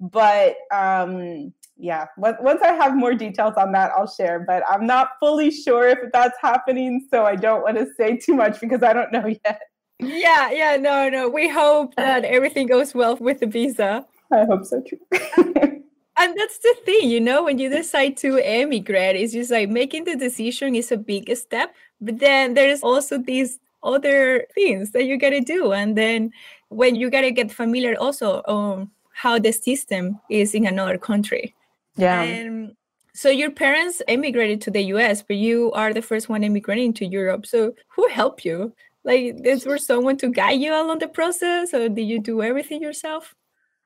But 0.00 0.56
um, 0.72 1.52
yeah, 1.76 2.06
once 2.16 2.62
I 2.62 2.72
have 2.72 2.96
more 2.96 3.14
details 3.14 3.54
on 3.56 3.72
that, 3.72 3.92
I'll 3.96 4.06
share. 4.06 4.40
But 4.40 4.62
I'm 4.68 4.86
not 4.86 5.10
fully 5.20 5.50
sure 5.50 5.88
if 5.88 5.98
that's 6.12 6.36
happening. 6.40 7.06
So 7.10 7.24
I 7.24 7.36
don't 7.36 7.62
want 7.62 7.76
to 7.78 7.86
say 7.96 8.16
too 8.16 8.34
much 8.34 8.60
because 8.60 8.82
I 8.82 8.92
don't 8.92 9.12
know 9.12 9.26
yet. 9.44 9.60
Yeah, 10.00 10.50
yeah, 10.50 10.76
no, 10.76 11.08
no. 11.08 11.28
We 11.28 11.48
hope 11.48 11.94
that 11.96 12.24
everything 12.24 12.66
goes 12.66 12.94
well 12.94 13.16
with 13.16 13.40
the 13.40 13.46
visa. 13.46 14.04
I 14.32 14.44
hope 14.44 14.64
so 14.64 14.82
too. 14.82 14.98
and 16.16 16.34
that's 16.38 16.58
the 16.58 16.74
thing 16.84 17.10
you 17.10 17.20
know 17.20 17.44
when 17.44 17.58
you 17.58 17.68
decide 17.68 18.16
to 18.16 18.38
emigrate 18.38 19.16
it's 19.16 19.32
just 19.32 19.50
like 19.50 19.68
making 19.68 20.04
the 20.04 20.16
decision 20.16 20.74
is 20.74 20.92
a 20.92 20.96
big 20.96 21.34
step 21.36 21.74
but 22.00 22.18
then 22.18 22.54
there's 22.54 22.80
also 22.82 23.18
these 23.18 23.58
other 23.82 24.46
things 24.54 24.92
that 24.92 25.04
you 25.04 25.18
gotta 25.18 25.40
do 25.40 25.72
and 25.72 25.96
then 25.96 26.30
when 26.68 26.94
you 26.94 27.10
gotta 27.10 27.30
get 27.30 27.50
familiar 27.50 27.94
also 27.98 28.42
on 28.46 28.90
how 29.14 29.38
the 29.38 29.52
system 29.52 30.20
is 30.30 30.54
in 30.54 30.66
another 30.66 30.98
country. 30.98 31.54
Yeah. 31.96 32.22
And 32.22 32.76
so 33.14 33.30
your 33.30 33.50
parents 33.50 34.02
emigrated 34.08 34.60
to 34.62 34.70
the 34.70 34.82
us 34.82 35.22
but 35.22 35.36
you 35.36 35.70
are 35.72 35.94
the 35.94 36.02
first 36.02 36.28
one 36.28 36.42
immigrating 36.42 36.92
to 36.94 37.06
europe. 37.06 37.46
So 37.46 37.74
who 37.88 38.08
helped 38.08 38.44
you? 38.44 38.74
Like 39.04 39.36
is 39.44 39.64
there 39.64 39.78
someone 39.78 40.16
to 40.18 40.28
guide 40.28 40.60
you 40.60 40.72
along 40.74 40.98
the 40.98 41.08
process 41.08 41.72
or 41.72 41.88
did 41.88 42.02
you 42.02 42.18
do 42.20 42.42
everything 42.42 42.82
yourself? 42.82 43.34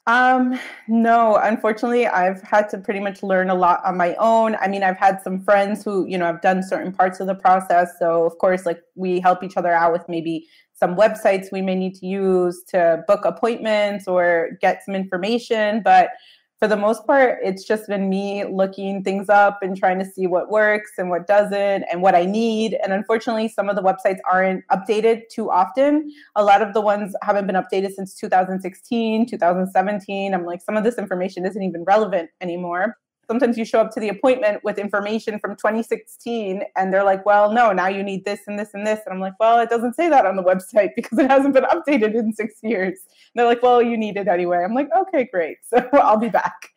Um, 0.09 0.59
no, 0.89 1.37
unfortunately, 1.37 2.07
I've 2.07 2.41
had 2.41 2.71
to 2.71 2.79
pretty 2.79 2.99
much 2.99 3.23
learn 3.23 3.51
a 3.51 3.55
lot 3.55 3.85
on 3.85 3.99
my 3.99 4.15
own. 4.15 4.57
I 4.57 4.67
mean, 4.67 4.83
I've 4.83 4.97
had 4.97 5.21
some 5.21 5.39
friends 5.39 5.85
who, 5.85 6.07
you 6.07 6.17
know, 6.17 6.25
have 6.25 6.41
done 6.41 6.63
certain 6.63 6.93
parts 6.93 7.21
of 7.21 7.27
the 7.27 7.35
process. 7.35 7.91
So, 7.99 8.25
of 8.25 8.39
course, 8.39 8.65
like 8.65 8.81
we 8.95 9.21
help 9.21 9.45
each 9.45 9.59
other 9.59 9.71
out 9.71 9.93
with 9.93 10.09
maybe 10.09 10.49
some 10.79 10.95
websites 10.97 11.51
we 11.51 11.63
may 11.63 11.75
need 11.75 11.95
to 11.97 12.07
use 12.07 12.63
to 12.69 13.03
book 13.07 13.25
appointments 13.25 14.07
or 14.07 14.51
get 14.61 14.85
some 14.85 14.95
information. 14.95 15.83
But 15.83 16.11
for 16.59 16.67
the 16.67 16.77
most 16.77 17.07
part, 17.07 17.39
it's 17.43 17.65
just 17.65 17.87
been 17.87 18.09
me 18.09 18.45
looking 18.45 19.05
things 19.05 19.29
up 19.29 19.59
and 19.63 19.77
trying 19.77 19.99
to 20.01 20.05
see 20.05 20.27
what 20.27 20.51
works 20.51 20.91
and 20.99 21.09
what 21.09 21.29
doesn't 21.29 21.85
and 21.85 22.03
what 22.03 22.17
I 22.17 22.25
need. 22.25 22.77
And 22.83 22.93
unfortunately, 22.93 23.49
some 23.49 23.69
of 23.69 23.77
the 23.77 23.83
websites 23.83 24.19
aren't 24.29 24.67
updated 24.69 25.23
too 25.31 25.51
often. 25.51 26.13
A 26.35 26.43
lot 26.43 26.61
of 26.61 26.75
the 26.75 26.81
ones 26.81 27.15
haven't 27.23 27.47
been 27.47 27.55
updated 27.55 27.93
since 27.93 28.15
2016, 28.15 29.27
2017. 29.27 30.35
I'm 30.35 30.45
like, 30.45 30.61
some 30.61 30.77
of 30.77 30.83
this 30.83 30.99
information 30.99 31.47
isn't 31.47 31.63
even 31.63 31.85
relevant 31.85 32.31
anymore 32.41 32.97
sometimes 33.29 33.59
you 33.59 33.65
show 33.65 33.81
up 33.81 33.91
to 33.93 34.01
the 34.01 34.09
appointment 34.09 34.65
with 34.65 34.79
information 34.79 35.39
from 35.39 35.55
2016 35.55 36.63
and 36.77 36.93
they're 36.93 37.05
like 37.05 37.25
well 37.27 37.53
no 37.53 37.73
now 37.73 37.87
you 37.87 38.03
need 38.03 38.25
this 38.25 38.41
and 38.47 38.59
this 38.59 38.71
and 38.75 38.87
this. 38.87 39.01
And 39.05 39.15
i'm 39.15 39.21
like 39.21 39.35
well 39.39 39.61
it 39.61 39.69
doesn't 39.69 39.95
say 39.95 40.09
that 40.09 40.27
on 40.27 40.37
the 40.37 40.43
website 40.53 40.91
because 40.97 41.19
it 41.19 41.31
hasn't 41.31 41.55
been 41.55 41.65
updated 41.65 42.15
in 42.15 42.33
six 42.33 42.55
years. 42.63 42.99
And 43.09 43.35
they're 43.37 43.47
like 43.47 43.63
well 43.63 43.83
you 43.83 43.97
need 43.97 44.17
it 44.17 44.29
anyway. 44.29 44.65
I'm 44.65 44.75
like 44.75 44.89
okay 44.97 45.29
great. 45.31 45.59
So 45.69 45.87
i'll 45.93 46.19
be 46.19 46.29
back. 46.29 46.71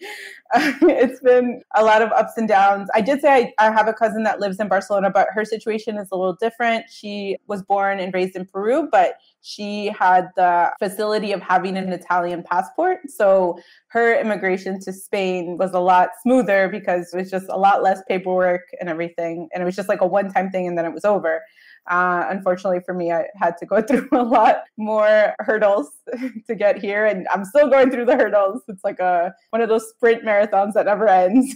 It's 0.83 1.21
been 1.21 1.61
a 1.75 1.83
lot 1.83 2.01
of 2.01 2.11
ups 2.11 2.33
and 2.35 2.47
downs. 2.47 2.89
I 2.93 2.99
did 3.01 3.21
say 3.21 3.53
I, 3.57 3.67
I 3.67 3.71
have 3.71 3.87
a 3.87 3.93
cousin 3.93 4.23
that 4.23 4.39
lives 4.39 4.59
in 4.59 4.67
barcelona 4.67 5.09
but 5.09 5.27
her 5.33 5.45
situation 5.45 5.97
is 5.97 6.09
a 6.11 6.15
little 6.15 6.35
different. 6.35 6.85
She 6.89 7.37
was 7.47 7.63
born 7.63 7.99
and 7.99 8.13
raised 8.13 8.35
in 8.35 8.45
peru 8.45 8.89
but 8.91 9.15
she 9.41 9.87
had 9.87 10.29
the 10.35 10.71
facility 10.77 11.31
of 11.31 11.41
having 11.41 11.77
an 11.77 11.91
Italian 11.91 12.43
passport. 12.43 12.99
So 13.09 13.59
her 13.91 14.17
immigration 14.17 14.79
to 14.79 14.93
Spain 14.93 15.57
was 15.57 15.73
a 15.73 15.79
lot 15.79 16.11
smoother 16.23 16.69
because 16.69 17.13
it 17.13 17.17
was 17.17 17.29
just 17.29 17.47
a 17.49 17.57
lot 17.57 17.83
less 17.83 18.01
paperwork 18.07 18.61
and 18.79 18.89
everything. 18.89 19.49
And 19.53 19.61
it 19.61 19.65
was 19.65 19.75
just 19.75 19.89
like 19.89 19.99
a 19.99 20.07
one 20.07 20.31
time 20.31 20.49
thing 20.49 20.65
and 20.65 20.77
then 20.77 20.85
it 20.85 20.93
was 20.93 21.03
over. 21.03 21.41
Uh, 21.89 22.23
unfortunately 22.29 22.79
for 22.85 22.93
me, 22.93 23.11
I 23.11 23.25
had 23.35 23.57
to 23.57 23.65
go 23.65 23.81
through 23.87 24.07
a 24.13 24.23
lot 24.23 24.63
more 24.77 25.33
hurdles 25.39 25.89
to 26.47 26.55
get 26.55 26.77
here, 26.77 27.05
and 27.05 27.27
I'm 27.33 27.43
still 27.43 27.69
going 27.69 27.91
through 27.91 28.05
the 28.05 28.15
hurdles. 28.15 28.61
It's 28.69 28.83
like 28.83 28.99
a 28.99 29.33
one 29.49 29.61
of 29.61 29.67
those 29.67 29.89
sprint 29.89 30.23
marathons 30.23 30.73
that 30.73 30.85
never 30.85 31.07
ends. 31.07 31.55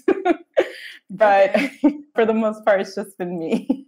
but 1.10 1.56
for 2.16 2.26
the 2.26 2.34
most 2.34 2.66
part, 2.66 2.82
it's 2.82 2.96
just 2.96 3.18
been 3.18 3.38
me. 3.38 3.88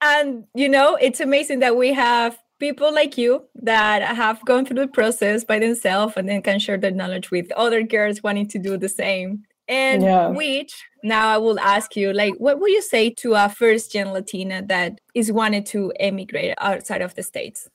And 0.00 0.44
you 0.54 0.68
know, 0.68 0.96
it's 0.96 1.20
amazing 1.20 1.60
that 1.60 1.76
we 1.76 1.92
have 1.92 2.36
people 2.58 2.92
like 2.92 3.18
you 3.18 3.44
that 3.54 4.02
have 4.02 4.44
gone 4.44 4.64
through 4.64 4.76
the 4.76 4.88
process 4.88 5.44
by 5.44 5.58
themselves 5.58 6.14
and 6.16 6.28
then 6.28 6.42
can 6.42 6.58
share 6.58 6.78
their 6.78 6.90
knowledge 6.90 7.30
with 7.30 7.50
other 7.52 7.82
girls 7.82 8.22
wanting 8.22 8.48
to 8.48 8.58
do 8.58 8.76
the 8.76 8.88
same. 8.88 9.44
And 9.68 10.02
yeah. 10.02 10.28
which 10.28 10.72
now 11.02 11.28
I 11.28 11.38
will 11.38 11.58
ask 11.58 11.96
you, 11.96 12.12
like, 12.12 12.34
what 12.38 12.60
would 12.60 12.70
you 12.70 12.82
say 12.82 13.10
to 13.10 13.34
a 13.34 13.48
first 13.48 13.92
gen 13.92 14.12
Latina 14.12 14.64
that 14.66 15.00
is 15.14 15.32
wanted 15.32 15.66
to 15.66 15.92
emigrate 15.98 16.54
outside 16.58 17.02
of 17.02 17.14
the 17.16 17.22
States? 17.24 17.68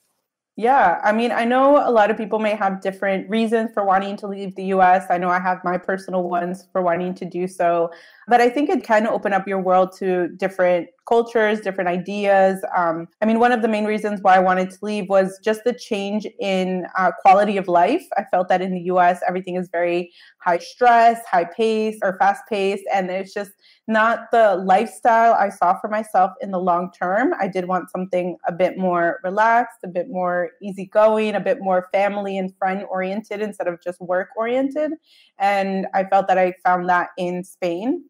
Yeah, 0.58 1.00
I 1.04 1.12
mean, 1.12 1.32
I 1.32 1.46
know 1.46 1.78
a 1.88 1.90
lot 1.90 2.12
of 2.12 2.18
people 2.18 2.38
may 2.38 2.56
have 2.56 2.82
different 2.82 3.30
reasons 3.30 3.72
for 3.74 3.84
wanting 3.84 4.18
to 4.18 4.28
leave 4.28 4.56
the 4.56 4.66
US. 4.66 5.06
I 5.10 5.18
know 5.18 5.30
I 5.30 5.40
have 5.40 5.64
my 5.64 5.78
personal 5.78 6.24
ones 6.24 6.68
for 6.72 6.82
wanting 6.82 7.16
to 7.16 7.26
do 7.26 7.48
so, 7.48 7.90
but 8.28 8.42
I 8.42 8.50
think 8.50 8.70
it 8.70 8.84
can 8.84 9.08
open 9.08 9.34
up 9.34 9.48
your 9.48 9.60
world 9.60 9.94
to 9.98 10.28
different 10.38 10.90
cultures, 11.12 11.60
different 11.60 11.89
ideas. 11.89 12.63
Um, 12.74 13.06
I 13.22 13.25
mean, 13.25 13.38
one 13.39 13.51
of 13.51 13.62
the 13.62 13.68
main 13.68 13.84
reasons 13.84 14.22
why 14.22 14.38
I 14.38 14.39
wanted 14.39 14.70
to 14.70 14.77
leave 14.82 15.10
was 15.10 15.38
just 15.44 15.65
the 15.65 15.74
change 15.74 16.25
in 16.39 16.86
uh, 16.98 17.12
quality 17.22 17.58
of 17.58 17.68
life. 17.68 18.06
I 18.18 18.24
felt 18.32 18.48
that 18.48 18.62
in 18.62 18.74
the 18.74 18.80
US, 18.94 19.20
everything 19.27 19.58
is 19.58 19.68
very 19.74 20.13
high 20.38 20.60
stress, 20.60 21.20
high 21.30 21.44
pace, 21.44 21.98
or 22.01 22.18
fast 22.18 22.44
paced, 22.48 22.86
and 22.94 23.12
it's 23.12 23.34
just 23.34 23.51
not 23.89 24.32
the 24.32 24.56
lifestyle 24.65 25.34
I 25.34 25.50
saw 25.50 25.77
for 25.82 25.89
myself 25.89 26.32
in 26.39 26.50
the 26.50 26.60
long 26.60 26.94
term. 26.98 27.34
I 27.41 27.50
did 27.50 27.68
want 27.68 27.91
something 27.91 28.38
a 28.48 28.53
bit 28.53 28.77
more 28.77 29.20
relaxed, 29.22 29.80
a 29.84 29.89
bit 29.89 30.08
more 30.10 30.51
easygoing, 30.62 31.36
a 31.36 31.41
bit 31.41 31.60
more 31.60 31.89
family 31.91 32.38
and 32.38 32.56
friend 32.58 32.86
oriented 32.89 33.41
instead 33.41 33.68
of 33.68 33.84
just 33.84 34.00
work 34.00 34.30
oriented. 34.38 34.94
And 35.39 35.88
I 35.94 36.06
felt 36.06 36.30
that 36.30 36.38
I 36.38 36.53
found 36.63 36.88
that 36.88 37.10
in 37.18 37.44
Spain. 37.44 38.06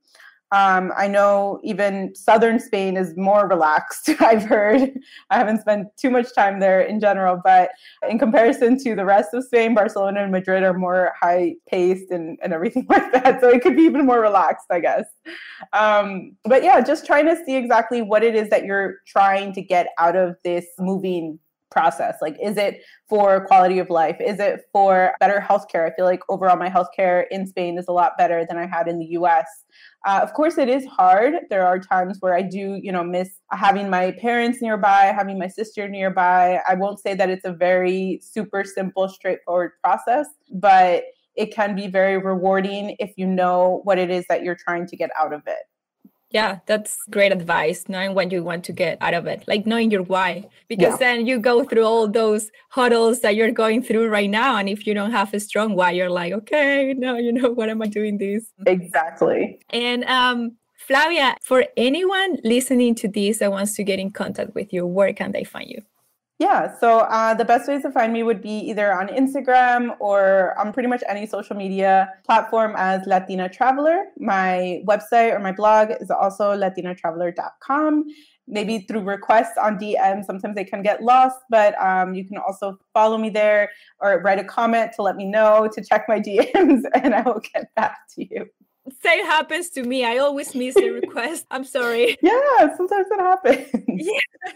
Um, 0.52 0.92
I 0.98 1.08
know 1.08 1.62
even 1.64 2.14
southern 2.14 2.60
Spain 2.60 2.98
is 2.98 3.16
more 3.16 3.48
relaxed, 3.48 4.10
I've 4.20 4.44
heard. 4.44 4.92
I 5.30 5.38
haven't 5.38 5.62
spent 5.62 5.88
too 5.98 6.10
much 6.10 6.34
time 6.36 6.60
there 6.60 6.82
in 6.82 7.00
general, 7.00 7.40
but 7.44 7.72
in 8.10 8.20
comparison 8.20 8.78
to 8.80 8.96
the 8.96 9.06
rest 9.06 9.34
of 9.34 9.46
Spain, 9.46 9.74
Barcelona 9.74 10.24
and 10.24 10.32
Madrid 10.32 10.64
are 10.64 10.74
more 10.74 11.14
high 11.20 11.56
paced 11.68 12.12
and, 12.12 12.38
and 12.44 12.54
everything 12.54 12.86
like 12.90 13.12
that. 13.14 13.40
So 13.40 13.48
it 13.50 13.62
could 13.62 13.78
be 13.78 13.84
even 13.84 14.06
more 14.06 14.20
relaxed, 14.20 14.68
I 14.70 14.82
guess. 14.82 15.06
Um, 15.72 16.36
but 16.44 16.64
yeah, 16.64 16.82
just 16.82 17.06
trying 17.06 17.26
to 17.26 17.38
see 17.46 17.56
exactly 17.56 18.02
what 18.02 18.24
it 18.24 18.36
is 18.36 18.50
that 18.50 18.66
you're 18.66 18.96
trying 19.08 19.54
to 19.54 19.62
get 19.62 19.88
out 19.98 20.18
of 20.18 20.36
this 20.44 20.66
moving 20.80 21.40
process? 21.72 22.16
Like, 22.22 22.38
is 22.42 22.58
it 22.58 22.82
for 23.10 23.46
quality 23.48 23.80
of 23.80 23.90
life? 23.90 24.18
Is 24.20 24.40
it 24.40 24.62
for 24.72 25.14
better 25.20 25.44
healthcare? 25.48 25.92
I 25.92 25.96
feel 25.96 26.06
like 26.06 26.22
overall 26.30 26.58
my 26.58 26.70
healthcare 26.70 27.24
in 27.32 27.48
Spain 27.48 27.78
is 27.78 27.88
a 27.88 27.92
lot 27.92 28.18
better 28.18 28.46
than 28.48 28.58
I 28.58 28.68
had 28.68 28.88
in 28.88 29.00
the 29.00 29.06
US. 29.18 29.48
Uh, 30.06 30.20
of 30.22 30.34
course, 30.34 30.58
it 30.58 30.70
is 30.70 30.86
hard. 30.86 31.34
There 31.50 31.66
are 31.66 31.80
times 31.80 32.18
where 32.20 32.36
I 32.36 32.42
do, 32.42 32.80
you 32.82 32.92
know, 32.92 33.04
miss 33.04 33.30
having 33.52 33.90
my 33.90 34.12
parents 34.12 34.62
nearby, 34.62 35.14
having 35.16 35.40
my 35.40 35.48
sister 35.48 35.88
nearby. 35.88 36.60
I 36.68 36.76
won't 36.76 37.00
say 37.00 37.14
that 37.16 37.30
it's 37.30 37.46
a 37.46 37.54
very 37.54 38.20
super 38.22 38.64
simple, 38.64 39.08
straightforward 39.08 39.72
process, 39.84 40.28
but 40.52 41.04
it 41.36 41.54
can 41.54 41.76
be 41.76 41.88
very 41.88 42.18
rewarding 42.18 42.96
if 43.00 43.14
you 43.16 43.26
know 43.26 43.82
what 43.84 43.98
it 43.98 44.10
is 44.10 44.26
that 44.28 44.44
you're 44.44 44.56
trying 44.56 44.86
to 44.88 44.98
get 44.98 45.10
out 45.20 45.34
of 45.34 45.42
it. 45.48 45.64
Yeah, 46.32 46.60
that's 46.66 46.98
great 47.10 47.32
advice, 47.34 47.86
knowing 47.90 48.16
what 48.16 48.32
you 48.32 48.44
want 48.44 48.64
to 48.66 48.72
get 48.72 48.98
out 49.02 49.14
of 49.14 49.28
it, 49.28 49.44
like 49.48 49.66
knowing 49.66 49.92
your 49.92 50.04
why. 50.04 50.48
Because 50.70 50.94
yeah. 50.94 50.98
then 50.98 51.28
you 51.28 51.40
go 51.40 51.64
through 51.66 51.84
all 51.84 52.08
those 52.08 52.52
huddles 52.70 53.20
that 53.22 53.36
you're 53.36 53.52
going 53.52 53.84
through 53.84 54.08
right 54.08 54.30
now. 54.30 54.56
And 54.56 54.70
if 54.70 54.88
you 54.88 54.94
don't 54.94 55.12
have 55.12 55.34
a 55.34 55.40
strong 55.40 55.76
why, 55.76 55.92
you're 55.92 56.10
like, 56.10 56.34
okay, 56.34 56.94
no, 56.98 57.18
you 57.26 57.34
know, 57.34 57.52
what 57.52 57.70
am 57.70 57.82
I 57.82 57.88
doing 57.88 58.18
this? 58.18 58.46
Exactly. 58.66 59.60
And 59.70 60.06
um, 60.06 60.58
Flavia, 60.78 61.36
for 61.44 61.66
anyone 61.78 62.38
listening 62.44 62.96
to 62.96 63.08
this 63.08 63.40
that 63.40 63.52
wants 63.52 63.76
to 63.76 63.84
get 63.84 64.00
in 64.00 64.12
contact 64.12 64.56
with 64.56 64.72
you, 64.74 64.86
where 64.86 65.14
can 65.14 65.32
they 65.32 65.44
find 65.44 65.70
you? 65.70 65.82
Yeah, 66.42 66.76
so 66.80 67.02
uh, 67.02 67.36
the 67.36 67.46
best 67.46 67.68
ways 67.68 67.84
to 67.84 67.92
find 67.92 68.12
me 68.12 68.24
would 68.24 68.42
be 68.42 68.58
either 68.72 68.92
on 69.00 69.10
Instagram 69.10 69.96
or 70.00 70.58
on 70.58 70.74
pretty 70.74 70.90
much 70.90 71.04
any 71.08 71.28
social 71.28 71.56
media 71.56 72.12
platform 72.26 72.74
as 72.76 73.06
Latina 73.06 73.48
Traveller. 73.48 74.06
My 74.18 74.82
website 74.88 75.36
or 75.36 75.40
my 75.40 75.52
blog 75.52 75.92
is 76.02 76.10
also 76.10 76.58
latinatraveller.com. 76.58 78.06
Maybe 78.48 78.80
through 78.88 79.02
requests 79.02 79.56
on 79.62 79.78
DM, 79.78 80.26
sometimes 80.26 80.56
they 80.56 80.64
can 80.64 80.82
get 80.82 81.04
lost, 81.04 81.38
but 81.52 81.80
um, 81.80 82.16
you 82.16 82.26
can 82.26 82.38
also 82.38 82.80
follow 82.92 83.20
me 83.20 83.30
there 83.30 83.70
or 84.00 84.20
write 84.24 84.40
a 84.40 84.44
comment 84.44 84.94
to 84.96 85.04
let 85.04 85.18
me 85.18 85.26
know 85.26 85.70
to 85.72 85.86
check 85.86 86.06
my 86.08 86.20
DMs, 86.28 86.82
and 86.96 87.14
I 87.14 87.22
will 87.22 87.44
get 87.54 87.70
back 87.76 87.98
to 88.16 88.26
you. 88.28 88.48
Same 89.04 89.26
happens 89.28 89.70
to 89.70 89.84
me. 89.84 90.04
I 90.06 90.18
always 90.18 90.56
miss 90.56 90.74
the 90.74 90.90
request. 91.04 91.46
I'm 91.52 91.66
sorry. 91.66 92.18
Yeah, 92.24 92.76
sometimes 92.76 93.06
it 93.12 93.20
happens. 93.20 93.68
Yes. 93.88 94.56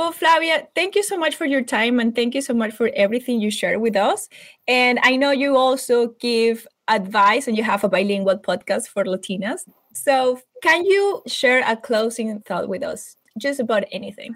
Well, 0.00 0.12
Flavia, 0.12 0.66
thank 0.74 0.94
you 0.94 1.02
so 1.02 1.18
much 1.18 1.36
for 1.36 1.44
your 1.44 1.60
time 1.60 2.00
and 2.00 2.16
thank 2.16 2.34
you 2.34 2.40
so 2.40 2.54
much 2.54 2.72
for 2.72 2.90
everything 2.96 3.38
you 3.38 3.50
share 3.50 3.78
with 3.78 3.96
us. 3.96 4.30
And 4.66 4.98
I 5.02 5.16
know 5.16 5.30
you 5.30 5.58
also 5.58 6.14
give 6.20 6.66
advice 6.88 7.46
and 7.46 7.54
you 7.54 7.62
have 7.64 7.84
a 7.84 7.88
bilingual 7.90 8.38
podcast 8.38 8.88
for 8.88 9.04
Latinas. 9.04 9.68
So, 9.92 10.40
can 10.62 10.86
you 10.86 11.20
share 11.26 11.62
a 11.70 11.76
closing 11.76 12.40
thought 12.40 12.66
with 12.66 12.82
us, 12.82 13.16
just 13.36 13.60
about 13.60 13.84
anything? 13.92 14.34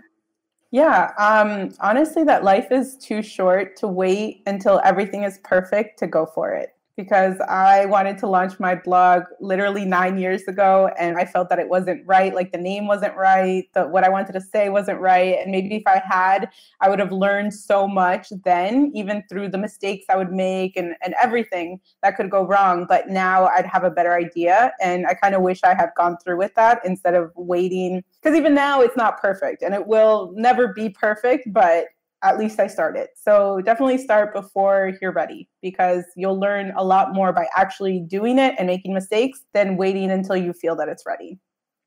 Yeah, 0.71 1.13
um, 1.17 1.73
honestly, 1.81 2.25
that 2.25 2.45
life 2.45 2.71
is 2.71 2.99
too 2.99 3.23
short 3.23 3.75
to 3.79 3.89
wait 3.89 4.43
until 4.47 4.83
everything 4.85 5.23
is 5.23 5.39
perfect 5.45 5.99
to 6.01 6.07
go 6.07 6.27
for 6.27 6.51
it 6.51 6.74
because 6.97 7.37
I 7.49 7.87
wanted 7.87 8.19
to 8.19 8.29
launch 8.29 8.61
my 8.61 8.75
blog 8.75 9.25
literally 9.41 9.85
nine 9.85 10.17
years 10.17 10.43
ago 10.45 10.91
and 10.99 11.17
I 11.17 11.25
felt 11.25 11.49
that 11.49 11.59
it 11.59 11.69
wasn't 11.69 12.07
right. 12.07 12.35
Like 12.35 12.53
the 12.53 12.59
name 12.59 12.87
wasn't 12.87 13.17
right, 13.17 13.69
the, 13.75 13.85
what 13.85 14.05
I 14.05 14.09
wanted 14.09 14.33
to 14.35 14.41
say 14.41 14.69
wasn't 14.69 15.01
right. 15.01 15.37
And 15.41 15.51
maybe 15.51 15.75
if 15.75 15.83
I 15.87 16.01
had, 16.05 16.51
I 16.81 16.89
would 16.89 17.01
have 17.01 17.11
learned 17.11 17.53
so 17.53 17.89
much 17.89 18.29
then, 18.45 18.93
even 18.95 19.25
through 19.29 19.49
the 19.49 19.59
mistakes 19.59 20.07
I 20.09 20.17
would 20.17 20.33
make 20.33 20.77
and, 20.77 20.95
and 21.03 21.15
everything 21.21 21.81
that 22.03 22.17
could 22.17 22.31
go 22.31 22.47
wrong. 22.47 22.87
But 22.89 23.09
now 23.09 23.47
I'd 23.47 23.67
have 23.67 23.85
a 23.85 23.91
better 23.91 24.15
idea. 24.15 24.73
And 24.81 25.07
I 25.07 25.15
kind 25.15 25.35
of 25.35 25.43
wish 25.43 25.65
I 25.65 25.75
had 25.75 25.91
gone 25.97 26.17
through 26.23 26.39
with 26.39 26.55
that 26.55 26.81
instead 26.85 27.15
of 27.15 27.33
waiting. 27.35 28.05
Because 28.23 28.37
even 28.37 28.55
now 28.55 28.81
it's 28.81 28.97
not 28.97 29.21
perfect 29.21 29.63
and 29.63 29.75
it 29.75 29.87
will 29.87 30.33
never 30.37 30.69
be 30.69 30.91
perfect, 30.91 31.53
but 31.53 31.87
at 32.25 32.39
least 32.39 32.59
I 32.59 32.67
started. 32.67 33.09
So 33.15 33.61
definitely 33.61 33.99
start 33.99 34.35
before 34.35 34.93
you're 35.01 35.13
ready 35.13 35.49
because 35.63 36.05
you'll 36.17 36.41
learn 36.41 36.73
a 36.77 36.83
lot 36.83 37.13
more 37.13 37.33
by 37.33 37.47
actually 37.55 38.01
doing 38.01 38.39
it 38.39 38.55
and 38.59 38.67
making 38.67 38.95
mistakes 38.95 39.41
than 39.53 39.77
waiting 39.77 40.11
until 40.11 40.37
you 40.37 40.53
feel 40.55 40.75
that 40.77 40.89
it's 40.89 41.05
ready. 41.07 41.39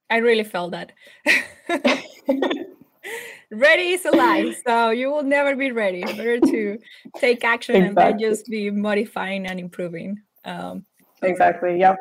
I 0.09 0.17
really 0.17 0.43
felt 0.43 0.71
that. 0.71 0.93
ready 3.51 3.89
is 3.89 4.05
a 4.05 4.11
lie. 4.11 4.53
So 4.65 4.91
you 4.91 5.09
will 5.09 5.23
never 5.23 5.55
be 5.55 5.71
ready. 5.71 6.03
Better 6.03 6.39
to 6.39 6.77
take 7.17 7.43
action 7.43 7.75
exactly. 7.75 8.03
and 8.03 8.13
then 8.13 8.19
just 8.19 8.45
be 8.45 8.69
modifying 8.69 9.47
and 9.47 9.59
improving. 9.59 10.17
Um, 10.45 10.85
exactly. 11.21 11.79
Yep. 11.79 11.97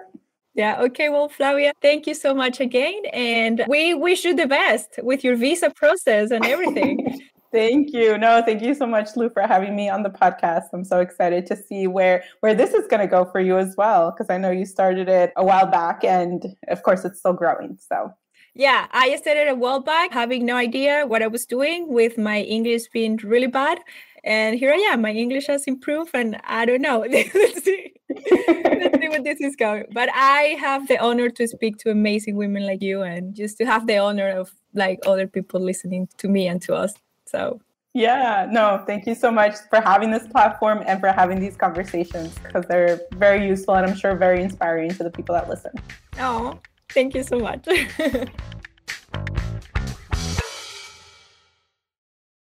Yeah. 0.54 0.80
Okay. 0.82 1.08
Well, 1.08 1.28
Flavia, 1.28 1.72
thank 1.82 2.06
you 2.06 2.14
so 2.14 2.34
much 2.34 2.60
again. 2.60 3.02
And 3.12 3.64
we 3.68 3.94
wish 3.94 4.24
you 4.24 4.34
the 4.34 4.46
best 4.46 5.00
with 5.02 5.24
your 5.24 5.36
visa 5.36 5.70
process 5.70 6.30
and 6.30 6.44
everything. 6.44 7.20
Thank 7.52 7.92
you. 7.92 8.18
No, 8.18 8.42
thank 8.42 8.62
you 8.62 8.74
so 8.74 8.86
much, 8.86 9.16
Lu, 9.16 9.30
for 9.30 9.42
having 9.42 9.76
me 9.76 9.88
on 9.88 10.02
the 10.02 10.10
podcast. 10.10 10.64
I'm 10.72 10.84
so 10.84 11.00
excited 11.00 11.46
to 11.46 11.56
see 11.56 11.86
where 11.86 12.24
where 12.40 12.54
this 12.54 12.74
is 12.74 12.86
going 12.86 13.00
to 13.00 13.06
go 13.06 13.24
for 13.24 13.40
you 13.40 13.56
as 13.58 13.74
well, 13.76 14.10
because 14.10 14.28
I 14.30 14.38
know 14.38 14.50
you 14.50 14.66
started 14.66 15.08
it 15.08 15.32
a 15.36 15.44
while 15.44 15.66
back, 15.66 16.04
and 16.04 16.44
of 16.68 16.82
course, 16.82 17.04
it's 17.04 17.18
still 17.18 17.32
growing. 17.32 17.78
So. 17.80 18.12
Yeah, 18.58 18.86
I 18.92 19.14
started 19.16 19.48
a 19.48 19.54
while 19.54 19.80
back, 19.80 20.12
having 20.12 20.46
no 20.46 20.56
idea 20.56 21.06
what 21.06 21.22
I 21.22 21.26
was 21.26 21.44
doing, 21.44 21.88
with 21.88 22.16
my 22.16 22.40
English 22.40 22.88
being 22.88 23.18
really 23.18 23.48
bad, 23.48 23.80
and 24.24 24.58
here 24.58 24.72
I 24.72 24.78
am. 24.92 25.02
My 25.02 25.12
English 25.12 25.46
has 25.48 25.64
improved, 25.66 26.10
and 26.14 26.40
I 26.44 26.64
don't 26.64 26.80
know. 26.80 27.00
let's 27.10 27.62
see, 27.62 27.92
let's 28.08 28.98
see 28.98 29.08
what 29.08 29.24
this 29.24 29.40
is 29.40 29.56
going. 29.56 29.84
But 29.92 30.08
I 30.14 30.56
have 30.58 30.88
the 30.88 30.98
honor 30.98 31.28
to 31.28 31.46
speak 31.46 31.76
to 31.78 31.90
amazing 31.90 32.36
women 32.36 32.66
like 32.66 32.82
you, 32.82 33.02
and 33.02 33.34
just 33.34 33.58
to 33.58 33.66
have 33.66 33.86
the 33.86 33.98
honor 33.98 34.30
of 34.30 34.52
like 34.74 35.00
other 35.06 35.26
people 35.26 35.60
listening 35.60 36.08
to 36.18 36.28
me 36.28 36.48
and 36.48 36.60
to 36.62 36.74
us. 36.74 36.94
So, 37.26 37.60
yeah, 37.94 38.46
no, 38.50 38.84
thank 38.86 39.06
you 39.06 39.14
so 39.14 39.30
much 39.30 39.54
for 39.70 39.80
having 39.80 40.10
this 40.10 40.26
platform 40.26 40.82
and 40.86 41.00
for 41.00 41.08
having 41.08 41.40
these 41.40 41.56
conversations 41.56 42.34
because 42.38 42.64
they're 42.66 43.00
very 43.14 43.46
useful 43.46 43.74
and 43.74 43.86
I'm 43.86 43.96
sure 43.96 44.14
very 44.14 44.42
inspiring 44.42 44.90
to 44.90 45.02
the 45.02 45.10
people 45.10 45.34
that 45.34 45.48
listen. 45.48 45.72
Oh, 46.18 46.58
thank 46.90 47.14
you 47.14 47.22
so 47.22 47.38
much. 47.38 47.66